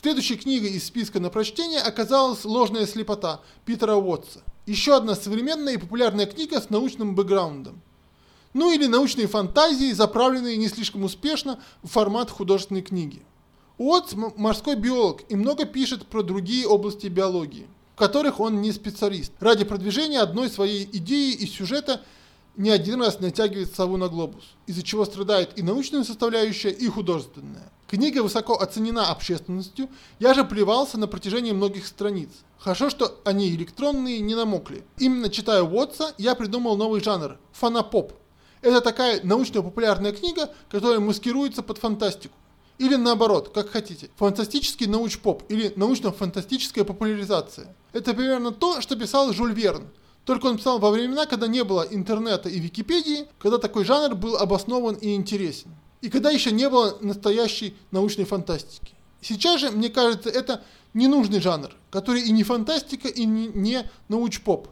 Следующей 0.00 0.37
книгой 0.37 0.70
из 0.70 0.87
списка 0.87 1.20
на 1.20 1.30
прочтение 1.30 1.80
оказалась 1.80 2.44
«Ложная 2.44 2.87
слепота» 2.87 3.40
Питера 3.64 3.94
Уотса. 3.94 4.42
Еще 4.66 4.96
одна 4.96 5.14
современная 5.14 5.75
и 5.75 5.78
популярная 5.78 6.26
книга 6.26 6.61
с 6.61 6.70
научным 6.70 7.14
бэкграундом. 7.14 7.80
Ну 8.54 8.72
или 8.72 8.87
научные 8.87 9.26
фантазии, 9.26 9.92
заправленные 9.92 10.56
не 10.56 10.68
слишком 10.68 11.04
успешно 11.04 11.61
в 11.82 11.88
формат 11.88 12.30
художественной 12.30 12.82
книги. 12.82 13.22
Уотс– 13.78 14.14
морской 14.37 14.76
биолог 14.76 15.22
и 15.28 15.37
много 15.37 15.64
пишет 15.64 16.06
про 16.06 16.22
другие 16.22 16.66
области 16.66 17.06
биологии 17.06 17.68
в 17.94 17.99
которых 17.99 18.40
он 18.40 18.61
не 18.62 18.72
специалист. 18.72 19.32
Ради 19.40 19.64
продвижения 19.64 20.20
одной 20.20 20.49
своей 20.49 20.88
идеи 20.92 21.32
и 21.32 21.46
сюжета 21.46 22.00
не 22.56 22.71
один 22.71 23.00
раз 23.00 23.21
натягивает 23.21 23.75
сову 23.75 23.97
на 23.97 24.09
глобус, 24.09 24.44
из-за 24.66 24.82
чего 24.82 25.04
страдает 25.04 25.59
и 25.59 25.62
научная 25.62 26.04
составляющая, 26.04 26.71
и 26.71 26.87
художественная. 26.88 27.71
Книга 27.88 28.23
высоко 28.23 28.59
оценена 28.59 29.11
общественностью, 29.11 29.88
я 30.18 30.32
же 30.32 30.44
плевался 30.44 30.99
на 30.99 31.06
протяжении 31.06 31.52
многих 31.52 31.87
страниц. 31.87 32.30
Хорошо, 32.59 32.88
что 32.88 33.21
они 33.25 33.50
электронные, 33.50 34.21
не 34.21 34.35
намокли. 34.35 34.85
Именно 34.99 35.28
читая 35.28 35.62
Уотса, 35.62 36.14
я 36.16 36.35
придумал 36.35 36.76
новый 36.76 37.02
жанр– 37.02 37.38
фанапоп. 37.52 38.14
Это 38.62 38.80
такая 38.80 39.21
научно-популярная 39.23 40.12
книга, 40.12 40.49
которая 40.71 41.00
маскируется 41.00 41.62
под 41.62 41.78
фантастику. 41.78 42.35
Или 42.78 42.94
наоборот, 42.97 43.50
как 43.52 43.68
хотите. 43.71 44.09
Фантастический 44.16 44.87
науч-поп 44.87 45.42
или 45.49 45.73
научно-фантастическая 45.76 46.85
популяризация. 46.85 47.76
Это 47.92 48.14
примерно 48.14 48.52
то, 48.52 48.80
что 48.80 48.97
писал 48.97 49.32
Жюль 49.32 49.52
Верн. 49.52 49.88
Только 50.25 50.47
он 50.47 50.57
писал 50.57 50.79
во 50.79 50.91
времена, 50.91 51.26
когда 51.26 51.49
не 51.49 51.64
было 51.64 51.83
интернета 51.83 52.49
и 52.49 52.59
Википедии, 52.59 53.26
когда 53.38 53.59
такой 53.59 53.85
жанр 53.85 54.14
был 54.14 54.37
обоснован 54.37 54.95
и 54.95 55.14
интересен. 55.14 55.75
И 56.00 56.11
когда 56.11 56.31
еще 56.31 56.52
не 56.52 56.69
было 56.69 56.97
настоящей 57.00 57.76
научной 57.91 58.25
фантастики. 58.25 58.95
Сейчас 59.21 59.61
же, 59.61 59.71
мне 59.71 59.88
кажется, 59.88 60.31
это 60.31 60.62
ненужный 60.95 61.41
жанр, 61.41 61.71
который 61.91 62.23
и 62.23 62.33
не 62.33 62.43
фантастика, 62.43 63.09
и 63.09 63.25
не, 63.25 63.49
не 63.49 63.91
науч-поп. 64.09 64.69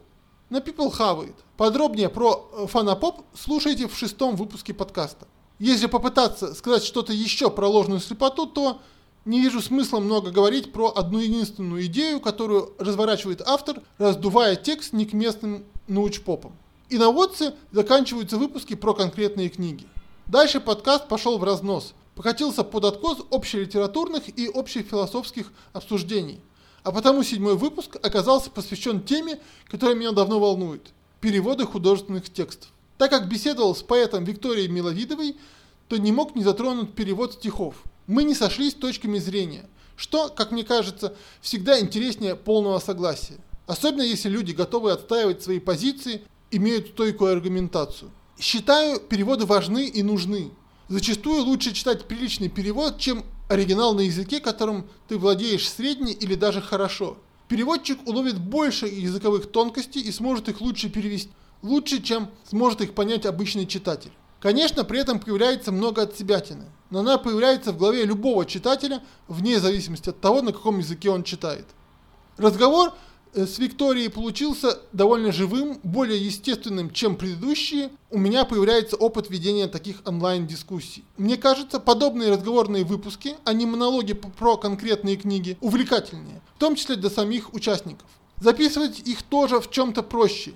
На 0.50 0.58
People 0.58 0.90
хавает. 0.90 1.36
Подробнее 1.56 2.08
про 2.08 2.50
э, 2.52 2.66
фанапоп 2.66 3.24
слушайте 3.34 3.86
в 3.86 3.96
шестом 3.96 4.34
выпуске 4.34 4.74
подкаста. 4.74 5.28
Если 5.60 5.86
попытаться 5.86 6.54
сказать 6.54 6.82
что-то 6.82 7.12
еще 7.12 7.50
про 7.50 7.68
ложную 7.68 8.00
слепоту, 8.00 8.46
то 8.46 8.80
не 9.24 9.40
вижу 9.40 9.60
смысла 9.60 10.00
много 10.00 10.30
говорить 10.30 10.72
про 10.72 10.88
одну 10.88 11.18
единственную 11.18 11.86
идею, 11.86 12.20
которую 12.20 12.72
разворачивает 12.78 13.42
автор, 13.44 13.80
раздувая 13.98 14.56
текст 14.56 14.92
не 14.92 15.04
к 15.04 15.12
местным 15.12 15.64
научпопам. 15.88 16.52
И 16.88 16.98
на 16.98 17.10
Вотсе 17.10 17.54
заканчиваются 17.70 18.36
выпуски 18.36 18.74
про 18.74 18.94
конкретные 18.94 19.48
книги. 19.48 19.86
Дальше 20.26 20.60
подкаст 20.60 21.08
пошел 21.08 21.38
в 21.38 21.44
разнос, 21.44 21.94
покатился 22.14 22.64
под 22.64 22.84
откос 22.84 23.18
общелитературных 23.30 24.28
и 24.28 24.50
общефилософских 24.52 25.52
обсуждений. 25.72 26.40
А 26.82 26.92
потому 26.92 27.22
седьмой 27.22 27.56
выпуск 27.56 27.96
оказался 28.02 28.50
посвящен 28.50 29.02
теме, 29.02 29.38
которая 29.66 29.96
меня 29.96 30.12
давно 30.12 30.40
волнует– 30.40 30.92
переводы 31.20 31.66
художественных 31.66 32.32
текстов. 32.32 32.70
Так 32.96 33.10
как 33.10 33.28
беседовал 33.28 33.74
с 33.74 33.82
поэтом 33.82 34.24
Викторией 34.24 34.68
Миловидовой, 34.68 35.36
то 35.88 35.96
не 35.96 36.12
мог 36.12 36.34
не 36.34 36.42
затронуть 36.42 36.94
перевод 36.94 37.34
стихов. 37.34 37.82
Мы 38.10 38.24
не 38.24 38.34
сошлись 38.34 38.74
точками 38.74 39.20
зрения, 39.20 39.70
что, 39.94 40.30
как 40.30 40.50
мне 40.50 40.64
кажется, 40.64 41.14
всегда 41.40 41.78
интереснее 41.78 42.34
полного 42.34 42.80
согласия. 42.80 43.38
Особенно 43.68 44.02
если 44.02 44.28
люди 44.28 44.50
готовы 44.50 44.90
отстаивать 44.90 45.44
свои 45.44 45.60
позиции, 45.60 46.22
имеют 46.50 46.88
стойкую 46.88 47.32
аргументацию. 47.32 48.10
Считаю, 48.36 48.98
переводы 48.98 49.46
важны 49.46 49.86
и 49.86 50.02
нужны. 50.02 50.50
Зачастую 50.88 51.44
лучше 51.44 51.72
читать 51.72 52.06
приличный 52.06 52.48
перевод, 52.48 52.98
чем 52.98 53.24
оригинал 53.48 53.94
на 53.94 54.00
языке, 54.00 54.40
которым 54.40 54.88
ты 55.06 55.16
владеешь 55.16 55.70
средне 55.70 56.12
или 56.12 56.34
даже 56.34 56.60
хорошо. 56.60 57.16
Переводчик 57.46 58.04
уловит 58.08 58.40
больше 58.40 58.88
языковых 58.88 59.52
тонкостей 59.52 60.02
и 60.02 60.10
сможет 60.10 60.48
их 60.48 60.60
лучше 60.60 60.88
перевести 60.88 61.30
лучше, 61.62 62.02
чем 62.02 62.28
сможет 62.48 62.80
их 62.80 62.92
понять 62.92 63.24
обычный 63.24 63.66
читатель. 63.66 64.10
Конечно, 64.40 64.84
при 64.84 64.98
этом 64.98 65.20
появляется 65.20 65.70
много 65.70 66.02
отсебятины, 66.02 66.64
но 66.88 67.00
она 67.00 67.18
появляется 67.18 67.72
в 67.72 67.78
голове 67.78 68.04
любого 68.04 68.46
читателя, 68.46 69.02
вне 69.28 69.60
зависимости 69.60 70.08
от 70.08 70.20
того, 70.20 70.40
на 70.40 70.52
каком 70.52 70.78
языке 70.78 71.10
он 71.10 71.24
читает. 71.24 71.66
Разговор 72.38 72.94
э, 73.34 73.44
с 73.44 73.58
Викторией 73.58 74.08
получился 74.08 74.78
довольно 74.94 75.30
живым, 75.30 75.78
более 75.82 76.24
естественным, 76.24 76.90
чем 76.90 77.16
предыдущие. 77.16 77.90
У 78.08 78.16
меня 78.16 78.46
появляется 78.46 78.96
опыт 78.96 79.28
ведения 79.28 79.66
таких 79.66 79.96
онлайн-дискуссий. 80.06 81.04
Мне 81.18 81.36
кажется, 81.36 81.78
подобные 81.78 82.32
разговорные 82.32 82.84
выпуски, 82.84 83.36
а 83.44 83.52
не 83.52 83.66
монологи 83.66 84.14
про 84.14 84.56
конкретные 84.56 85.16
книги, 85.16 85.58
увлекательнее, 85.60 86.40
в 86.56 86.58
том 86.58 86.76
числе 86.76 86.96
для 86.96 87.10
самих 87.10 87.52
участников. 87.52 88.08
Записывать 88.38 89.00
их 89.00 89.22
тоже 89.22 89.60
в 89.60 89.70
чем-то 89.70 90.02
проще, 90.02 90.54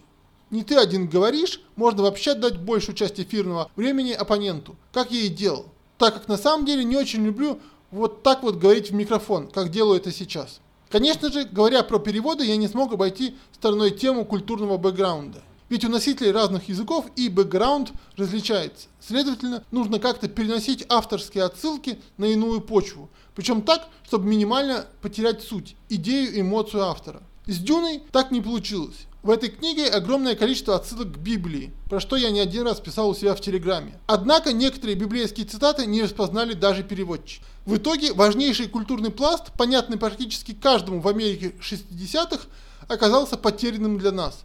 не 0.54 0.62
ты 0.62 0.76
один 0.76 1.08
говоришь, 1.08 1.60
можно 1.74 2.04
вообще 2.04 2.34
дать 2.34 2.58
большую 2.58 2.94
часть 2.94 3.18
эфирного 3.18 3.70
времени 3.74 4.12
оппоненту, 4.12 4.76
как 4.92 5.10
я 5.10 5.22
и 5.22 5.28
делал. 5.28 5.66
Так 5.98 6.14
как 6.14 6.28
на 6.28 6.36
самом 6.36 6.64
деле 6.64 6.84
не 6.84 6.96
очень 6.96 7.24
люблю 7.24 7.60
вот 7.90 8.22
так 8.22 8.42
вот 8.42 8.56
говорить 8.56 8.90
в 8.90 8.94
микрофон, 8.94 9.48
как 9.48 9.70
делаю 9.70 9.98
это 9.98 10.12
сейчас. 10.12 10.60
Конечно 10.90 11.32
же, 11.32 11.44
говоря 11.44 11.82
про 11.82 11.98
переводы, 11.98 12.44
я 12.44 12.56
не 12.56 12.68
смог 12.68 12.92
обойти 12.92 13.36
стороной 13.52 13.90
тему 13.90 14.24
культурного 14.24 14.76
бэкграунда. 14.76 15.42
Ведь 15.68 15.84
у 15.84 15.88
носителей 15.88 16.30
разных 16.30 16.68
языков 16.68 17.06
и 17.16 17.28
бэкграунд 17.28 17.90
различается. 18.16 18.86
Следовательно, 19.00 19.64
нужно 19.72 19.98
как-то 19.98 20.28
переносить 20.28 20.84
авторские 20.88 21.44
отсылки 21.44 21.98
на 22.16 22.26
иную 22.26 22.60
почву. 22.60 23.10
Причем 23.34 23.62
так, 23.62 23.88
чтобы 24.06 24.28
минимально 24.28 24.86
потерять 25.02 25.42
суть, 25.42 25.74
идею, 25.88 26.38
эмоцию 26.38 26.84
автора. 26.84 27.22
С 27.46 27.58
Дюной 27.58 28.02
так 28.12 28.30
не 28.30 28.40
получилось. 28.40 29.06
В 29.24 29.30
этой 29.30 29.48
книге 29.48 29.88
огромное 29.88 30.34
количество 30.34 30.76
отсылок 30.76 31.12
к 31.12 31.16
Библии, 31.16 31.72
про 31.88 31.98
что 31.98 32.14
я 32.14 32.28
не 32.28 32.40
один 32.40 32.64
раз 32.66 32.78
писал 32.78 33.08
у 33.08 33.14
себя 33.14 33.34
в 33.34 33.40
Телеграме. 33.40 33.98
Однако 34.06 34.52
некоторые 34.52 34.96
библейские 34.96 35.46
цитаты 35.46 35.86
не 35.86 36.02
распознали 36.02 36.52
даже 36.52 36.82
переводчики. 36.82 37.42
В 37.64 37.78
итоге 37.78 38.12
важнейший 38.12 38.68
культурный 38.68 39.10
пласт, 39.10 39.50
понятный 39.56 39.96
практически 39.96 40.52
каждому 40.52 41.00
в 41.00 41.08
Америке 41.08 41.54
60-х, 41.58 42.40
оказался 42.86 43.38
потерянным 43.38 43.96
для 43.96 44.12
нас, 44.12 44.40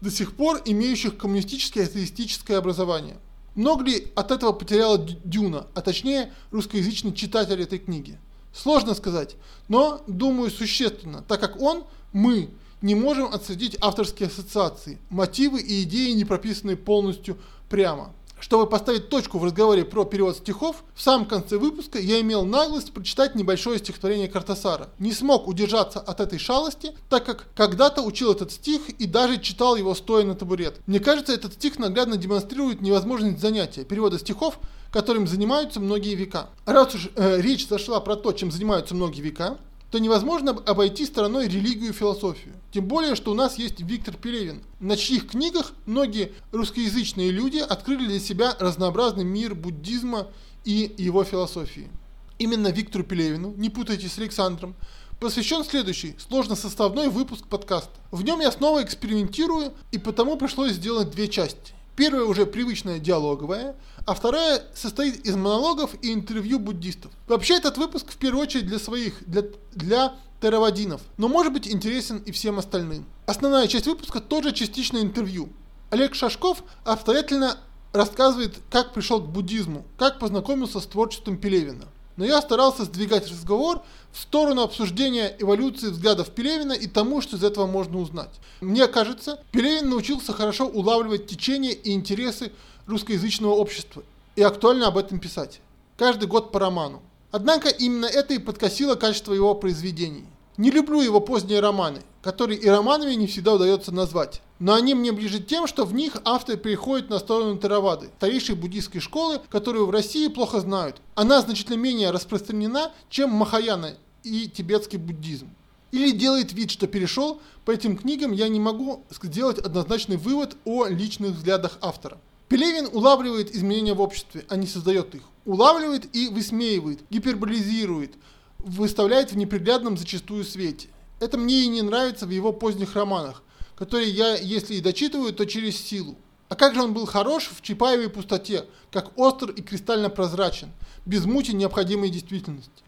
до 0.00 0.12
сих 0.12 0.36
пор 0.36 0.62
имеющих 0.64 1.18
коммунистическое 1.18 1.82
и 1.82 1.86
атеистическое 1.88 2.56
образование. 2.56 3.16
Много 3.56 3.82
ли 3.82 4.12
от 4.14 4.30
этого 4.30 4.52
потеряла 4.52 5.04
Дюна, 5.24 5.66
а 5.74 5.80
точнее 5.80 6.32
русскоязычный 6.52 7.14
читатель 7.14 7.60
этой 7.60 7.80
книги? 7.80 8.16
Сложно 8.54 8.94
сказать, 8.94 9.34
но, 9.66 10.04
думаю, 10.06 10.52
существенно, 10.52 11.24
так 11.26 11.40
как 11.40 11.60
он, 11.60 11.82
мы, 12.12 12.50
не 12.82 12.94
можем 12.94 13.32
отследить 13.32 13.76
авторские 13.80 14.28
ассоциации, 14.28 14.98
мотивы 15.10 15.60
и 15.60 15.82
идеи, 15.82 16.12
не 16.12 16.24
прописанные 16.24 16.76
полностью 16.76 17.36
прямо. 17.68 18.12
Чтобы 18.40 18.66
поставить 18.66 19.10
точку 19.10 19.38
в 19.38 19.44
разговоре 19.44 19.84
про 19.84 20.06
перевод 20.06 20.36
стихов, 20.36 20.82
в 20.94 21.02
самом 21.02 21.26
конце 21.26 21.58
выпуска 21.58 21.98
я 21.98 22.22
имел 22.22 22.46
наглость 22.46 22.92
прочитать 22.92 23.34
небольшое 23.34 23.78
стихотворение 23.78 24.28
Картасара. 24.28 24.88
Не 24.98 25.12
смог 25.12 25.46
удержаться 25.46 26.00
от 26.00 26.20
этой 26.20 26.38
шалости, 26.38 26.92
так 27.10 27.26
как 27.26 27.48
когда-то 27.54 28.00
учил 28.00 28.32
этот 28.32 28.50
стих 28.50 28.88
и 28.88 29.06
даже 29.06 29.38
читал 29.38 29.76
его 29.76 29.94
стоя 29.94 30.24
на 30.24 30.34
табурет. 30.34 30.80
Мне 30.86 31.00
кажется, 31.00 31.34
этот 31.34 31.52
стих 31.52 31.78
наглядно 31.78 32.16
демонстрирует 32.16 32.80
невозможность 32.80 33.40
занятия 33.40 33.84
перевода 33.84 34.18
стихов, 34.18 34.58
которым 34.90 35.26
занимаются 35.26 35.78
многие 35.78 36.14
века. 36.14 36.48
Раз 36.64 36.94
уж 36.94 37.10
э, 37.14 37.40
речь 37.42 37.68
зашла 37.68 38.00
про 38.00 38.16
то, 38.16 38.32
чем 38.32 38.50
занимаются 38.50 38.94
многие 38.94 39.20
века, 39.20 39.58
то 39.90 39.98
невозможно 39.98 40.52
обойти 40.52 41.04
стороной 41.04 41.48
религию 41.48 41.90
и 41.90 41.94
философию. 41.94 42.54
Тем 42.72 42.86
более, 42.86 43.16
что 43.16 43.32
у 43.32 43.34
нас 43.34 43.58
есть 43.58 43.80
Виктор 43.80 44.16
Пелевин, 44.16 44.62
на 44.78 44.96
чьих 44.96 45.28
книгах 45.28 45.72
многие 45.86 46.32
русскоязычные 46.52 47.30
люди 47.30 47.58
открыли 47.58 48.06
для 48.06 48.20
себя 48.20 48.56
разнообразный 48.60 49.24
мир 49.24 49.54
буддизма 49.54 50.28
и 50.64 50.94
его 50.96 51.24
философии. 51.24 51.90
Именно 52.38 52.68
Виктору 52.68 53.04
Пелевину, 53.04 53.52
не 53.56 53.68
путайте 53.68 54.08
с 54.08 54.18
Александром, 54.18 54.76
посвящен 55.18 55.64
следующий, 55.64 56.14
сложносоставной 56.18 57.08
выпуск 57.08 57.46
подкаста. 57.46 57.90
В 58.10 58.22
нем 58.22 58.40
я 58.40 58.50
снова 58.52 58.82
экспериментирую, 58.82 59.74
и 59.90 59.98
потому 59.98 60.36
пришлось 60.36 60.72
сделать 60.72 61.10
две 61.10 61.28
части. 61.28 61.74
Первая 62.00 62.24
уже 62.24 62.46
привычная 62.46 62.98
диалоговая, 62.98 63.76
а 64.06 64.14
вторая 64.14 64.62
состоит 64.74 65.16
из 65.26 65.36
монологов 65.36 65.90
и 66.00 66.14
интервью 66.14 66.58
буддистов. 66.58 67.12
Вообще 67.28 67.58
этот 67.58 67.76
выпуск 67.76 68.10
в 68.10 68.16
первую 68.16 68.44
очередь 68.44 68.66
для 68.66 68.78
своих, 68.78 69.22
для, 69.26 69.42
для 69.72 70.14
теравадинов, 70.40 71.02
но 71.18 71.28
может 71.28 71.52
быть 71.52 71.68
интересен 71.68 72.16
и 72.16 72.32
всем 72.32 72.58
остальным. 72.58 73.04
Основная 73.26 73.68
часть 73.68 73.86
выпуска 73.86 74.20
тоже 74.20 74.52
частично 74.52 74.96
интервью. 74.96 75.50
Олег 75.90 76.14
Шашков 76.14 76.64
обстоятельно 76.84 77.58
рассказывает, 77.92 78.56
как 78.70 78.94
пришел 78.94 79.20
к 79.20 79.28
буддизму, 79.28 79.84
как 79.98 80.20
познакомился 80.20 80.80
с 80.80 80.86
творчеством 80.86 81.36
Пелевина 81.36 81.84
но 82.20 82.26
я 82.26 82.42
старался 82.42 82.84
сдвигать 82.84 83.30
разговор 83.30 83.80
в 84.12 84.20
сторону 84.20 84.60
обсуждения 84.60 85.34
эволюции 85.38 85.86
взглядов 85.86 86.28
Пелевина 86.28 86.74
и 86.74 86.86
тому, 86.86 87.22
что 87.22 87.36
из 87.36 87.42
этого 87.42 87.66
можно 87.66 87.98
узнать. 87.98 88.28
Мне 88.60 88.86
кажется, 88.88 89.42
Пелевин 89.52 89.88
научился 89.88 90.34
хорошо 90.34 90.66
улавливать 90.66 91.26
течение 91.26 91.72
и 91.72 91.94
интересы 91.94 92.52
русскоязычного 92.86 93.54
общества 93.54 94.02
и 94.36 94.42
актуально 94.42 94.88
об 94.88 94.98
этом 94.98 95.18
писать. 95.18 95.62
Каждый 95.96 96.28
год 96.28 96.52
по 96.52 96.60
роману. 96.60 97.00
Однако 97.30 97.70
именно 97.70 98.04
это 98.04 98.34
и 98.34 98.38
подкосило 98.38 98.96
качество 98.96 99.32
его 99.32 99.54
произведений. 99.54 100.26
Не 100.58 100.70
люблю 100.70 101.00
его 101.00 101.20
поздние 101.20 101.60
романы, 101.60 102.02
которые 102.20 102.60
и 102.60 102.68
романами 102.68 103.14
не 103.14 103.28
всегда 103.28 103.54
удается 103.54 103.92
назвать. 103.92 104.42
Но 104.60 104.74
они 104.74 104.94
мне 104.94 105.10
ближе 105.10 105.40
тем, 105.40 105.66
что 105.66 105.86
в 105.86 105.94
них 105.94 106.18
автор 106.24 106.58
переходит 106.58 107.08
на 107.08 107.18
сторону 107.18 107.58
Теравады, 107.58 108.10
старейшей 108.18 108.54
буддийской 108.54 109.00
школы, 109.00 109.40
которую 109.48 109.86
в 109.86 109.90
России 109.90 110.28
плохо 110.28 110.60
знают. 110.60 111.00
Она 111.14 111.40
значительно 111.40 111.76
менее 111.76 112.10
распространена, 112.10 112.92
чем 113.08 113.30
Махаяна 113.30 113.94
и 114.22 114.48
тибетский 114.48 114.98
буддизм. 114.98 115.48
Или 115.92 116.10
делает 116.12 116.52
вид, 116.52 116.70
что 116.70 116.86
перешел, 116.86 117.40
по 117.64 117.70
этим 117.70 117.96
книгам 117.96 118.32
я 118.32 118.48
не 118.48 118.60
могу 118.60 119.02
сделать 119.22 119.58
однозначный 119.58 120.18
вывод 120.18 120.58
о 120.66 120.86
личных 120.86 121.32
взглядах 121.32 121.78
автора. 121.80 122.18
Пелевин 122.48 122.88
улавливает 122.92 123.54
изменения 123.54 123.94
в 123.94 124.00
обществе, 124.02 124.44
а 124.50 124.56
не 124.56 124.66
создает 124.66 125.14
их. 125.14 125.22
Улавливает 125.46 126.14
и 126.14 126.28
высмеивает, 126.28 127.00
гиперболизирует, 127.08 128.12
выставляет 128.58 129.32
в 129.32 129.36
неприглядном 129.38 129.96
зачастую 129.96 130.44
свете. 130.44 130.88
Это 131.18 131.38
мне 131.38 131.62
и 131.62 131.68
не 131.68 131.80
нравится 131.80 132.26
в 132.26 132.30
его 132.30 132.52
поздних 132.52 132.94
романах, 132.94 133.42
которые 133.80 134.10
я, 134.10 134.36
если 134.36 134.74
и 134.74 134.82
дочитываю, 134.82 135.32
то 135.32 135.46
через 135.46 135.82
силу. 135.82 136.14
А 136.50 136.54
как 136.54 136.74
же 136.74 136.82
он 136.82 136.92
был 136.92 137.06
хорош 137.06 137.48
в 137.50 137.62
Чапаевой 137.62 138.10
пустоте, 138.10 138.66
как 138.92 139.18
остр 139.18 139.50
и 139.52 139.62
кристально 139.62 140.10
прозрачен, 140.10 140.70
без 141.06 141.24
мути 141.24 141.52
необходимой 141.52 142.10
действительности. 142.10 142.84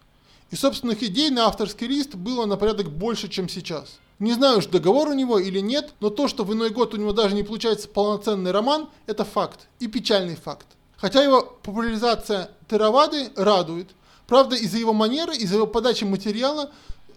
И 0.51 0.55
собственных 0.55 1.01
идей 1.01 1.31
на 1.31 1.47
авторский 1.47 1.87
лист 1.87 2.13
было 2.13 2.45
на 2.45 2.57
порядок 2.57 2.91
больше, 2.91 3.27
чем 3.27 3.49
сейчас. 3.49 3.97
Не 4.19 4.33
знаю 4.33 4.59
уж, 4.59 4.67
договор 4.67 5.09
у 5.09 5.13
него 5.13 5.39
или 5.39 5.61
нет, 5.61 5.95
но 5.99 6.11
то, 6.11 6.27
что 6.27 6.43
в 6.43 6.53
иной 6.53 6.69
год 6.69 6.93
у 6.93 6.97
него 6.97 7.11
даже 7.11 7.33
не 7.33 7.41
получается 7.41 7.87
полноценный 7.87 8.51
роман, 8.51 8.87
это 9.07 9.25
факт. 9.25 9.67
И 9.79 9.87
печальный 9.87 10.35
факт. 10.35 10.67
Хотя 10.97 11.23
его 11.23 11.41
популяризация 11.63 12.51
Теравады 12.69 13.31
радует, 13.35 13.89
Правда, 14.27 14.55
из-за 14.55 14.77
его 14.77 14.93
манеры, 14.93 15.35
из-за 15.35 15.55
его 15.55 15.67
подачи 15.67 16.05
материала, 16.05 16.71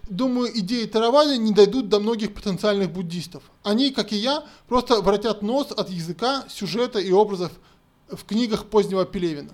думаю, 0.09 0.57
идеи 0.59 0.85
Таравады 0.85 1.37
не 1.37 1.51
дойдут 1.51 1.89
до 1.89 1.99
многих 1.99 2.33
потенциальных 2.33 2.91
буддистов. 2.91 3.43
Они, 3.63 3.91
как 3.91 4.13
и 4.13 4.17
я, 4.17 4.43
просто 4.67 5.01
воротят 5.01 5.41
нос 5.41 5.71
от 5.75 5.89
языка, 5.89 6.45
сюжета 6.49 6.99
и 6.99 7.11
образов 7.11 7.51
в 8.09 8.23
книгах 8.25 8.65
позднего 8.65 9.05
Пелевина. 9.05 9.51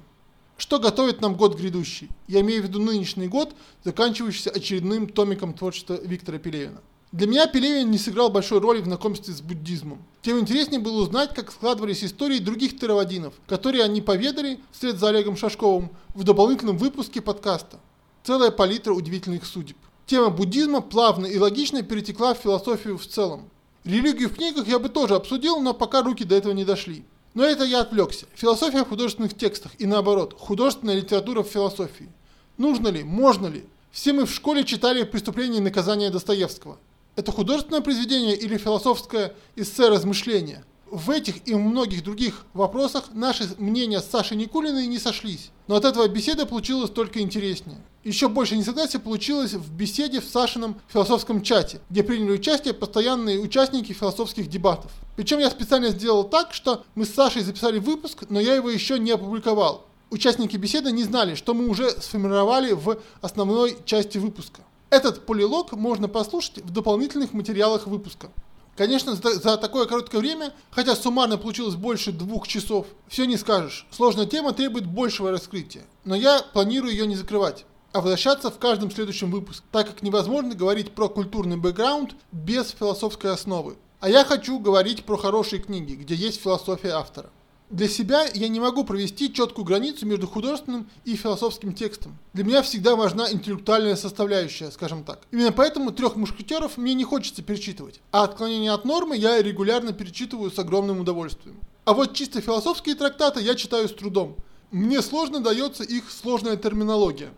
Что 0.58 0.80
готовит 0.80 1.22
нам 1.22 1.36
год 1.36 1.58
грядущий? 1.58 2.10
Я 2.28 2.42
имею 2.42 2.62
в 2.62 2.66
виду 2.66 2.80
нынешний 2.80 3.28
год, 3.28 3.56
заканчивающийся 3.84 4.52
очередным 4.52 5.08
томиком 5.08 5.54
творчества 5.54 6.00
Виктора 6.04 6.38
Пелевина. 6.38 6.82
Для 7.12 7.28
меня 7.28 7.46
Пелевин 7.46 7.92
не 7.92 8.00
сыграл 8.00 8.30
большой 8.30 8.60
роли 8.60 8.82
в 8.82 8.86
знакомстве 8.86 9.34
с 9.36 9.42
буддизмом. 9.42 10.04
Тем 10.24 10.40
интереснее 10.40 10.80
было 10.80 11.04
узнать, 11.04 11.36
как 11.36 11.52
складывались 11.52 12.04
истории 12.04 12.40
других 12.40 12.80
теравадинов, 12.80 13.36
которые 13.46 13.84
они 13.84 14.02
поведали, 14.02 14.60
вслед 14.72 14.98
за 14.98 15.10
Олегом 15.10 15.38
Шашковым, 15.38 15.92
в 16.16 16.24
дополнительном 16.24 16.78
выпуске 16.78 17.22
подкаста. 17.22 17.80
Целая 18.24 18.50
палитра 18.50 18.94
удивительных 18.94 19.46
судеб. 19.46 19.78
Тема 20.06 20.30
буддизма 20.30 20.82
плавно 20.82 21.26
и 21.26 21.38
логично 21.38 21.82
перетекла 21.82 22.34
в 22.34 22.40
философию 22.40 22.98
в 22.98 23.08
целом. 23.08 23.50
Религию 23.86 24.30
в 24.30 24.36
книгах 24.36 24.68
я 24.68 24.80
бы 24.80 24.90
тоже 24.90 25.16
обсудил, 25.16 25.60
но 25.60 25.74
пока 25.74 26.04
руки 26.04 26.24
до 26.24 26.36
этого 26.36 26.54
не 26.54 26.66
дошли. 26.66 27.06
Но 27.34 27.44
это 27.44 27.64
я 27.64 27.82
отвлекся. 27.82 28.26
Философия 28.36 28.84
в 28.84 28.90
художественных 28.90 29.36
текстах 29.36 29.72
и 29.80 29.86
наоборот, 29.86 30.36
художественная 30.38 30.96
литература 30.96 31.42
в 31.42 31.48
философии. 31.48 32.10
Нужно 32.58 32.90
ли, 32.90 33.04
можно 33.04 33.48
ли? 33.48 33.66
Все 33.92 34.14
мы 34.14 34.26
в 34.26 34.34
школе 34.34 34.64
читали 34.64 35.04
«Преступление 35.04 35.60
и 35.60 35.64
наказание 35.64 36.10
Достоевского». 36.10 36.78
Это 37.16 37.32
художественное 37.32 37.82
произведение 37.82 38.36
или 38.36 38.58
философское 38.58 39.34
эссе 39.56 39.90
размышления? 39.90 40.64
В 40.94 41.10
этих 41.10 41.48
и 41.48 41.56
многих 41.56 42.04
других 42.04 42.46
вопросах 42.54 43.06
наши 43.14 43.50
мнения 43.58 44.00
с 44.00 44.06
Сашей 44.06 44.38
Никулиной 44.38 44.86
не 44.86 45.00
сошлись. 45.00 45.50
Но 45.66 45.76
от 45.76 45.86
этого 45.86 46.08
беседа 46.08 46.46
получилась 46.46 46.92
только 46.92 47.20
интереснее. 47.20 47.80
Еще 48.04 48.28
больше 48.30 48.56
несогласия 48.56 49.00
получилось 49.00 49.54
в 49.54 49.74
беседе 49.74 50.22
в 50.22 50.26
Сашином 50.26 50.80
философском 50.88 51.42
чате, 51.42 51.82
где 51.90 52.04
приняли 52.04 52.34
участие 52.34 52.76
постоянные 52.76 53.40
участники 53.40 53.92
философских 53.92 54.48
дебатов. 54.48 54.92
Причем 55.16 55.40
я 55.40 55.50
специально 55.50 55.90
сделал 55.90 56.26
так, 56.26 56.54
что 56.54 56.84
мы 56.94 57.06
с 57.06 57.16
Сашей 57.16 57.42
записали 57.42 57.80
выпуск, 57.80 58.26
но 58.30 58.40
я 58.40 58.54
его 58.54 58.70
еще 58.70 59.00
не 59.00 59.10
опубликовал. 59.10 59.88
Участники 60.12 60.58
беседы 60.58 60.92
не 60.92 61.06
знали, 61.06 61.34
что 61.34 61.56
мы 61.56 61.70
уже 61.70 61.90
сформировали 61.90 62.74
в 62.74 63.00
основной 63.20 63.80
части 63.86 64.20
выпуска. 64.20 64.62
Этот 64.92 65.26
полилог 65.26 65.72
можно 65.72 66.08
послушать 66.08 66.60
в 66.60 66.70
дополнительных 66.70 67.34
материалах 67.34 67.88
выпуска. 67.88 68.30
Конечно, 68.76 69.16
за, 69.16 69.36
за 69.36 69.58
такое 69.58 69.86
короткое 69.86 70.18
время, 70.20 70.52
хотя 70.72 70.96
суммарно 70.96 71.38
получилось 71.38 71.76
больше 71.76 72.12
двух 72.12 72.48
часов, 72.48 72.88
все 73.08 73.26
не 73.26 73.38
скажешь. 73.38 73.86
Сложная 73.92 74.26
тема 74.26 74.52
требует 74.54 74.88
большего 74.88 75.32
раскрытия. 75.32 75.84
Но 76.06 76.16
я 76.16 76.42
планирую 76.54 76.92
ее 76.92 77.06
не 77.06 77.16
закрывать, 77.16 77.66
а 77.92 78.02
возвращаться 78.02 78.50
в 78.50 78.58
каждом 78.58 78.90
следующем 78.90 79.30
выпуске, 79.30 79.64
так 79.72 79.88
как 79.88 80.02
невозможно 80.02 80.56
говорить 80.56 80.94
про 80.94 81.08
культурный 81.08 81.58
бэкграунд 81.58 82.16
без 82.32 82.72
философской 82.72 83.32
основы. 83.32 83.78
А 84.00 84.10
я 84.10 84.26
хочу 84.26 84.58
говорить 84.60 85.06
про 85.06 85.18
хорошие 85.18 85.62
книги, 85.62 85.94
где 85.94 86.16
есть 86.16 86.42
философия 86.42 86.90
автора. 86.90 87.30
Для 87.74 87.90
себя 87.90 88.28
я 88.36 88.50
не 88.50 88.60
могу 88.60 88.84
провести 88.84 89.34
четкую 89.34 89.66
границу 89.66 90.06
между 90.06 90.28
художественным 90.28 90.88
и 91.06 91.16
философским 91.16 91.74
текстом. 91.74 92.20
Для 92.34 92.44
меня 92.44 92.62
всегда 92.62 92.96
важна 92.96 93.32
интеллектуальная 93.32 93.96
составляющая, 93.96 94.70
скажем 94.70 95.04
так. 95.04 95.22
Именно 95.32 95.52
поэтому 95.52 95.90
трех 95.90 96.16
мушкетеров 96.16 96.78
мне 96.78 96.94
не 96.94 97.04
хочется 97.04 97.42
перечитывать, 97.42 98.00
а 98.12 98.26
отклонение 98.26 98.72
от 98.72 98.86
нормы 98.86 99.18
я 99.18 99.42
регулярно 99.42 99.92
перечитываю 99.92 100.52
с 100.52 100.60
огромным 100.60 101.00
удовольствием. 101.00 101.60
А 101.86 101.96
вот 101.96 102.14
чисто 102.14 102.42
философские 102.42 102.94
трактаты 102.94 103.42
я 103.42 103.56
читаю 103.56 103.90
с 103.90 103.94
трудом. 103.94 104.36
Мне 104.70 105.02
сложно 105.02 105.40
дается 105.40 105.84
их 105.84 106.12
сложная 106.12 106.58
терминология. 106.58 107.34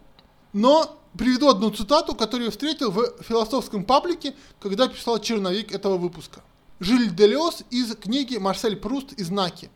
Но 0.52 1.00
приведу 1.17 1.48
одну 1.48 1.69
цитату, 1.69 2.13
которую 2.13 2.48
я 2.48 2.52
встретил 2.52 2.91
в 2.91 3.24
философском 3.24 3.86
паблике, 3.86 4.36
когда 4.60 4.89
писал 4.89 5.17
черновик 5.17 5.71
этого 5.71 5.98
выпуска. 5.98 6.41
Жиль 6.82 7.15
Делиос 7.15 7.63
из 7.71 7.95
книги 7.95 8.36
Марсель 8.36 8.76
Пруст 8.76 9.13
и 9.13 9.24
знаки. 9.24 9.69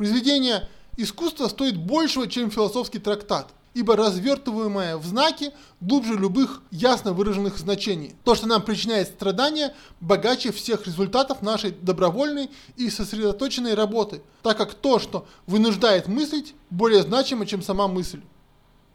Произведение 0.00 0.66
искусства 0.96 1.48
стоит 1.48 1.76
большего, 1.76 2.26
чем 2.26 2.50
философский 2.50 2.98
трактат, 2.98 3.52
ибо 3.74 3.96
развертываемое 3.96 4.96
в 4.96 5.04
знаке 5.04 5.52
глубже 5.82 6.14
любых 6.14 6.62
ясно 6.70 7.12
выраженных 7.12 7.58
значений. 7.58 8.14
То, 8.24 8.34
что 8.34 8.46
нам 8.46 8.62
причиняет 8.62 9.08
страдания, 9.08 9.74
богаче 10.00 10.52
всех 10.52 10.86
результатов 10.86 11.42
нашей 11.42 11.72
добровольной 11.72 12.48
и 12.78 12.88
сосредоточенной 12.88 13.74
работы, 13.74 14.22
так 14.42 14.56
как 14.56 14.72
то, 14.72 14.98
что 15.00 15.26
вынуждает 15.46 16.08
мыслить, 16.08 16.54
более 16.70 17.02
значимо, 17.02 17.44
чем 17.44 17.62
сама 17.62 17.86
мысль. 17.86 18.22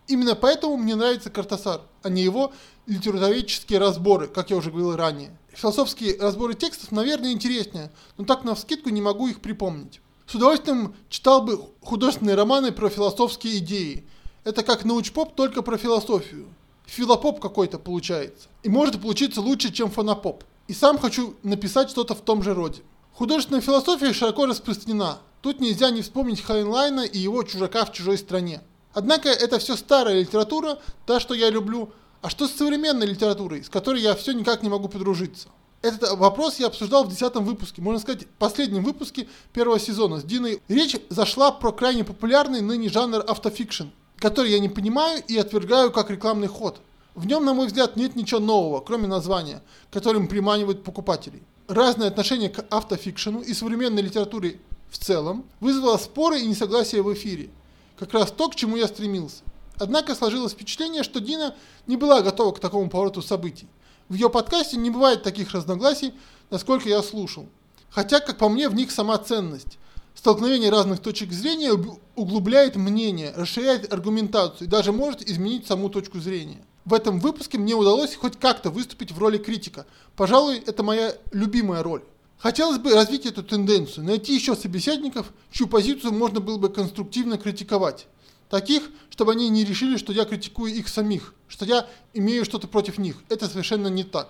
Именно 0.07 0.33
поэтому 0.33 0.75
мне 0.75 0.95
нравится 0.95 1.29
Картасар, 1.29 1.81
а 2.01 2.09
не 2.09 2.23
его 2.23 2.51
литературоведческие 2.87 3.77
разборы, 3.77 4.27
как 4.27 4.49
я 4.49 4.57
уже 4.57 4.71
говорил 4.71 4.95
ранее. 4.95 5.37
Философские 5.53 6.19
разборы 6.19 6.55
текстов, 6.55 6.91
наверное, 6.91 7.31
интереснее, 7.31 7.91
но 8.17 8.25
так 8.25 8.43
на 8.43 8.55
вскидку 8.55 8.89
не 8.89 9.03
могу 9.03 9.27
их 9.27 9.41
припомнить. 9.41 10.01
С 10.27 10.35
удовольствием 10.35 10.95
читал 11.09 11.41
бы 11.41 11.59
художественные 11.81 12.35
романы 12.35 12.71
про 12.71 12.89
философские 12.89 13.59
идеи. 13.59 14.05
Это 14.43 14.63
как 14.63 14.85
научпоп, 14.85 15.35
только 15.35 15.61
про 15.61 15.77
философию. 15.77 16.47
Филопоп 16.85 17.39
какой-то 17.39 17.79
получается. 17.79 18.47
И 18.63 18.69
может 18.69 19.01
получиться 19.01 19.41
лучше, 19.41 19.71
чем 19.71 19.89
фонопоп. 19.91 20.43
И 20.67 20.73
сам 20.73 20.97
хочу 20.97 21.35
написать 21.43 21.89
что-то 21.89 22.15
в 22.15 22.21
том 22.21 22.41
же 22.43 22.53
роде. 22.53 22.81
Художественная 23.13 23.61
философия 23.61 24.13
широко 24.13 24.45
распространена. 24.45 25.19
Тут 25.41 25.59
нельзя 25.59 25.91
не 25.91 26.01
вспомнить 26.01 26.41
Хайнлайна 26.41 27.01
и 27.01 27.19
его 27.19 27.43
«Чужака 27.43 27.85
в 27.85 27.93
чужой 27.93 28.17
стране». 28.17 28.61
Однако 28.93 29.29
это 29.29 29.59
все 29.59 29.75
старая 29.75 30.21
литература, 30.21 30.79
та, 31.05 31.19
что 31.19 31.33
я 31.33 31.49
люблю, 31.49 31.91
А 32.25 32.29
что 32.31 32.47
с 32.47 32.53
современной 32.53 33.05
литературой, 33.05 33.63
с 33.63 33.69
которой 33.69 34.01
я 34.01 34.15
все 34.15 34.31
никак 34.31 34.63
не 34.63 34.69
могу 34.69 34.89
подружиться? 34.89 35.49
Этот 35.85 36.17
вопрос 36.17 36.57
я 36.57 36.65
обсуждал 36.65 37.03
в 37.03 37.09
десятом 37.09 37.45
выпуске, 37.45 37.79
можно 37.79 37.99
сказать, 37.99 38.25
последнем 38.39 38.83
выпуске 38.83 39.27
первого 39.53 39.79
сезона 39.79 40.19
с 40.19 40.23
Диной. 40.23 40.59
Речь 40.67 40.97
зашла 41.09 41.51
про 41.51 41.71
крайне 41.71 42.03
популярный 42.03 42.61
ныне 42.61 42.89
жанр 42.89 43.23
автофикшн, 43.27 43.89
который 44.17 44.49
я 44.49 44.57
не 44.57 44.67
понимаю 44.67 45.21
и 45.27 45.37
отвергаю 45.37 45.91
как 45.91 46.09
рекламный 46.09 46.47
ход. 46.47 46.81
В 47.13 47.27
нем, 47.27 47.45
на 47.45 47.53
мой 47.53 47.67
взгляд, 47.67 47.97
нет 47.97 48.15
ничего 48.15 48.39
нового, 48.39 48.79
кроме 48.81 49.05
названия, 49.05 49.61
которым 49.91 50.27
приманивают 50.27 50.83
покупателей. 50.83 51.43
Разное 51.67 52.07
отношение 52.07 52.49
к 52.49 52.65
автофикшену 52.71 53.41
и 53.41 53.53
современной 53.53 54.01
литературе 54.01 54.59
в 54.89 54.97
целом 54.97 55.45
вызвало 55.59 55.97
споры 55.97 56.39
и 56.39 56.47
несогласия 56.47 57.03
в 57.03 57.13
эфире. 57.13 57.51
Как 57.99 58.11
раз 58.11 58.31
то, 58.31 58.49
к 58.49 58.55
чему 58.55 58.75
я 58.75 58.87
стремился. 58.87 59.43
Однако 59.77 60.15
сложилось 60.15 60.53
впечатление, 60.53 61.03
что 61.03 61.19
Дина 61.19 61.53
не 61.85 61.95
была 61.95 62.23
готова 62.23 62.53
к 62.53 62.59
такому 62.59 62.89
повороту 62.89 63.21
событий. 63.21 63.67
В 64.07 64.13
ее 64.13 64.29
подкасте 64.29 64.77
не 64.77 64.89
бывает 64.89 65.23
таких 65.23 65.51
разногласий, 65.51 66.13
насколько 66.51 66.87
я 66.87 67.01
слушал. 67.01 67.47
Хотя, 67.89 68.19
как 68.19 68.37
по 68.37 68.49
мне, 68.49 68.69
в 68.69 68.75
них 68.75 68.91
сама 68.91 69.17
ценность. 69.17 69.79
Столкновение 70.13 70.69
разных 70.69 70.99
точек 70.99 71.31
зрения 71.31 71.71
углубляет 72.15 72.75
мнение, 72.75 73.33
расширяет 73.35 73.91
аргументацию 73.91 74.67
и 74.67 74.69
даже 74.69 74.91
может 74.91 75.27
изменить 75.27 75.67
саму 75.67 75.89
точку 75.89 76.19
зрения. 76.19 76.63
В 76.85 76.93
этом 76.93 77.19
выпуске 77.19 77.57
мне 77.57 77.73
удалось 77.73 78.15
хоть 78.15 78.37
как-то 78.37 78.69
выступить 78.69 79.11
в 79.11 79.17
роли 79.17 79.37
критика. 79.37 79.87
Пожалуй, 80.15 80.57
это 80.65 80.83
моя 80.83 81.15
любимая 81.31 81.81
роль. 81.81 82.03
Хотелось 82.37 82.77
бы 82.77 82.93
развить 82.93 83.25
эту 83.25 83.43
тенденцию, 83.43 84.05
найти 84.05 84.35
еще 84.35 84.55
собеседников, 84.55 85.33
чью 85.51 85.67
позицию 85.67 86.13
можно 86.13 86.39
было 86.39 86.57
бы 86.57 86.69
конструктивно 86.69 87.37
критиковать. 87.37 88.07
Таких, 88.49 88.89
чтобы 89.09 89.31
они 89.31 89.49
не 89.49 89.63
решили, 89.63 89.97
что 89.97 90.13
я 90.13 90.25
критикую 90.25 90.73
их 90.73 90.87
самих, 90.87 91.33
что 91.47 91.65
я 91.65 91.87
имею 92.13 92.45
что-то 92.45 92.67
против 92.67 92.97
них. 92.97 93.17
Это 93.29 93.47
совершенно 93.47 93.87
не 93.87 94.03
так. 94.03 94.29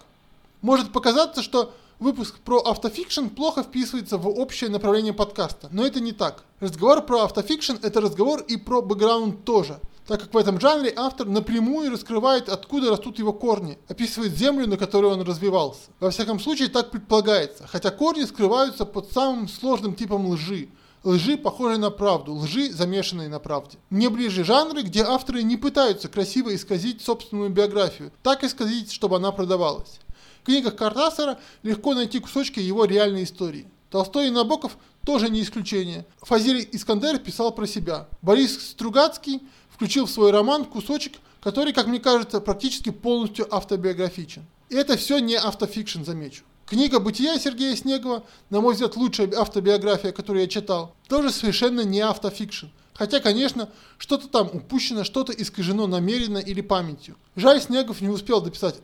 Может 0.61 0.91
показаться, 0.91 1.41
что 1.41 1.73
выпуск 1.99 2.35
про 2.39 2.59
автофикшн 2.59 3.27
плохо 3.27 3.63
вписывается 3.63 4.17
в 4.17 4.27
общее 4.27 4.69
направление 4.69 5.13
подкаста, 5.13 5.69
но 5.71 5.85
это 5.85 5.99
не 5.99 6.13
так. 6.13 6.43
Разговор 6.59 7.01
про 7.01 7.23
автофикшн– 7.23 7.73
это 7.81 7.99
разговор 8.01 8.41
и 8.41 8.55
про 8.57 8.81
бэкграунд 8.81 9.43
тоже, 9.43 9.79
так 10.07 10.21
как 10.21 10.33
в 10.33 10.37
этом 10.37 10.61
жанре 10.61 10.93
автор 10.95 11.27
напрямую 11.27 11.91
раскрывает, 11.91 12.47
откуда 12.47 12.91
растут 12.91 13.19
его 13.19 13.33
корни, 13.33 13.77
описывает 13.89 14.37
землю, 14.37 14.67
на 14.67 14.77
которой 14.77 15.11
он 15.11 15.21
развивался. 15.21 15.81
Во 15.99 16.09
всяком 16.09 16.39
случае, 16.39 16.69
так 16.69 16.89
предполагается, 16.89 17.67
хотя 17.67 17.91
корни 17.91 18.23
скрываются 18.23 18.85
под 18.85 19.11
самым 19.11 19.49
сложным 19.49 19.93
типом 19.93 20.25
лжи– 20.27 20.69
лжи, 21.05 21.37
похожей 21.37 21.77
на 21.77 21.91
правду, 21.91 22.33
лжи, 22.33 22.71
замешанной 22.71 23.29
на 23.29 23.39
правде. 23.39 23.77
Мне 23.89 24.09
ближе 24.09 24.43
жанры, 24.43 24.81
где 24.81 25.03
авторы 25.03 25.43
не 25.43 25.55
пытаются 25.55 26.09
красиво 26.09 26.53
исказить 26.53 27.01
собственную 27.01 27.51
биографию, 27.51 28.11
так 28.23 28.43
исказить, 28.43 28.91
чтобы 28.91 29.15
она 29.17 29.31
продавалась. 29.31 29.99
В 30.41 30.45
книгах 30.45 30.75
Картасара 30.75 31.39
легко 31.63 31.93
найти 31.93 32.19
кусочки 32.19 32.59
его 32.59 32.85
реальной 32.85 33.23
истории. 33.23 33.67
Толстой 33.89 34.27
и 34.27 34.31
Набоков 34.31 34.77
тоже 35.05 35.29
не 35.29 35.41
исключение. 35.41 36.05
Фазиль 36.21 36.67
Искандер 36.71 37.19
писал 37.19 37.53
про 37.53 37.67
себя. 37.67 38.07
Борис 38.21 38.71
Стругацкий 38.71 39.41
включил 39.69 40.07
в 40.07 40.11
свой 40.11 40.31
роман 40.31 40.65
кусочек, 40.65 41.13
который, 41.39 41.73
как 41.73 41.85
мне 41.87 41.99
кажется, 41.99 42.41
практически 42.41 42.89
полностью 42.89 43.47
автобиографичен. 43.53 44.45
И 44.69 44.75
это 44.75 44.97
все 44.97 45.19
не 45.19 45.35
автофикшн, 45.35 46.03
замечу. 46.03 46.43
Книга 46.65 46.99
«Бытия» 46.99 47.37
Сергея 47.37 47.75
Снегова, 47.75 48.23
на 48.49 48.59
мой 48.59 48.73
взгляд, 48.73 48.95
лучшая 48.95 49.31
автобиография, 49.37 50.11
которую 50.11 50.41
я 50.41 50.47
читал, 50.47 50.95
тоже 51.07 51.29
совершенно 51.29 51.81
не 51.81 51.99
автофикшн. 51.99 52.65
Хотя, 52.95 53.19
конечно, 53.19 53.69
что-то 53.99 54.27
там 54.27 54.49
упущено, 54.51 55.03
что-то 55.03 55.31
искажено 55.31 55.85
намеренно 55.85 56.39
или 56.39 56.61
памятью. 56.61 57.17
Жаль, 57.35 57.61
Снегов 57.61 58.01
не 58.01 58.09
успел 58.09 58.41
дописать 58.41 58.77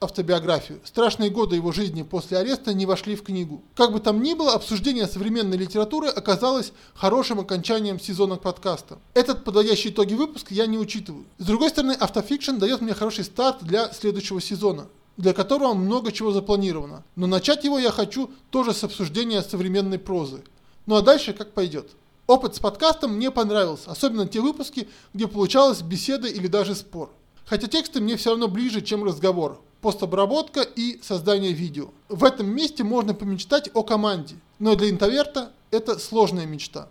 автобиографию. 0.00 0.78
Страшные 0.84 1.30
годы 1.30 1.56
его 1.56 1.72
жизни 1.72 2.04
после 2.04 2.38
ареста 2.38 2.72
не 2.72 2.86
вошли 2.86 3.16
в 3.16 3.24
книгу. 3.24 3.62
Как 3.74 3.90
бы 3.90 3.98
там 3.98 4.22
ни 4.22 4.34
было, 4.34 4.52
обсуждение 4.52 5.08
современной 5.08 5.56
литературы 5.56 6.08
оказалось 6.08 6.72
хорошим 6.94 7.40
окончанием 7.40 7.98
сезона 7.98 8.36
подкаста. 8.36 8.98
Этот 9.14 9.42
подводящий 9.42 9.90
итоги 9.90 10.14
выпуска 10.14 10.54
я 10.54 10.66
не 10.66 10.78
учитываю. 10.78 11.24
С 11.38 11.46
другой 11.46 11.70
стороны, 11.70 11.96
автофикшн 11.98 12.58
дает 12.58 12.80
мне 12.80 12.94
хороший 12.94 13.24
старт 13.24 13.58
для 13.62 13.92
следующего 13.92 14.40
сезона 14.40 14.86
для 15.16 15.32
которого 15.32 15.74
много 15.74 16.12
чего 16.12 16.32
запланировано. 16.32 17.04
Но 17.16 17.26
начать 17.26 17.64
его 17.64 17.78
я 17.78 17.90
хочу 17.90 18.30
тоже 18.50 18.72
с 18.72 18.84
обсуждения 18.84 19.42
современной 19.42 19.98
прозы. 19.98 20.42
Ну 20.86 20.96
а 20.96 21.02
дальше 21.02 21.32
как 21.32 21.52
пойдет. 21.52 21.90
Опыт 22.26 22.56
с 22.56 22.58
подкастом 22.58 23.16
мне 23.16 23.30
понравился, 23.30 23.90
особенно 23.90 24.26
те 24.26 24.40
выпуски, 24.40 24.88
где 25.12 25.26
получалась 25.26 25.82
беседа 25.82 26.26
или 26.26 26.46
даже 26.46 26.74
спор. 26.74 27.10
Хотя 27.44 27.68
тексты 27.68 28.00
мне 28.00 28.16
все 28.16 28.30
равно 28.30 28.48
ближе, 28.48 28.80
чем 28.80 29.04
разговор. 29.04 29.60
Постобработка 29.82 30.62
и 30.62 30.98
создание 31.02 31.52
видео. 31.52 31.90
В 32.08 32.24
этом 32.24 32.46
месте 32.46 32.82
можно 32.82 33.12
помечтать 33.12 33.70
о 33.74 33.82
команде, 33.82 34.36
но 34.58 34.74
для 34.74 34.88
интроверта 34.88 35.52
это 35.70 35.98
сложная 35.98 36.46
мечта. 36.46 36.88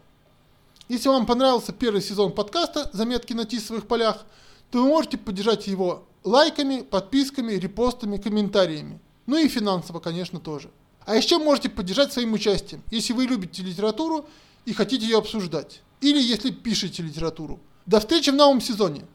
Если 0.90 1.10
вам 1.10 1.26
понравился 1.26 1.72
первый 1.72 2.02
сезон 2.02 2.32
подкаста 2.34 2.90
«Заметки 2.94 3.34
на 3.34 3.46
тисовых 3.46 3.88
полях», 3.88 4.26
то 4.70 4.84
вы 4.84 4.90
можете 4.90 5.18
поддержать 5.18 5.66
его 5.66 6.04
лайками, 6.24 6.82
подписками, 6.82 7.54
репостами, 7.54 8.18
комментариями. 8.18 9.00
Ну 9.26 9.38
и 9.38 9.48
финансово, 9.48 10.00
конечно, 10.00 10.40
тоже. 10.40 10.70
А 11.06 11.16
еще 11.16 11.38
можете 11.38 11.70
поддержать 11.70 12.14
своим 12.14 12.34
участием, 12.34 12.82
если 12.92 13.14
вы 13.14 13.26
любите 13.26 13.62
литературу 13.62 14.26
и 14.66 14.74
хотите 14.74 15.06
ее 15.06 15.18
обсуждать. 15.18 15.82
Или 16.02 16.22
если 16.22 16.52
пишете 16.52 17.04
литературу. 17.04 17.60
До 17.86 18.00
встречи 18.00 18.30
в 18.30 18.36
новом 18.36 18.62
сезоне. 18.62 19.06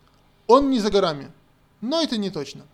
Он 0.47 0.71
не 0.71 0.81
за 0.81 0.91
горами. 0.91 1.31
Но 1.81 2.03
это 2.03 2.17
не 2.17 2.31
точно. 2.31 2.67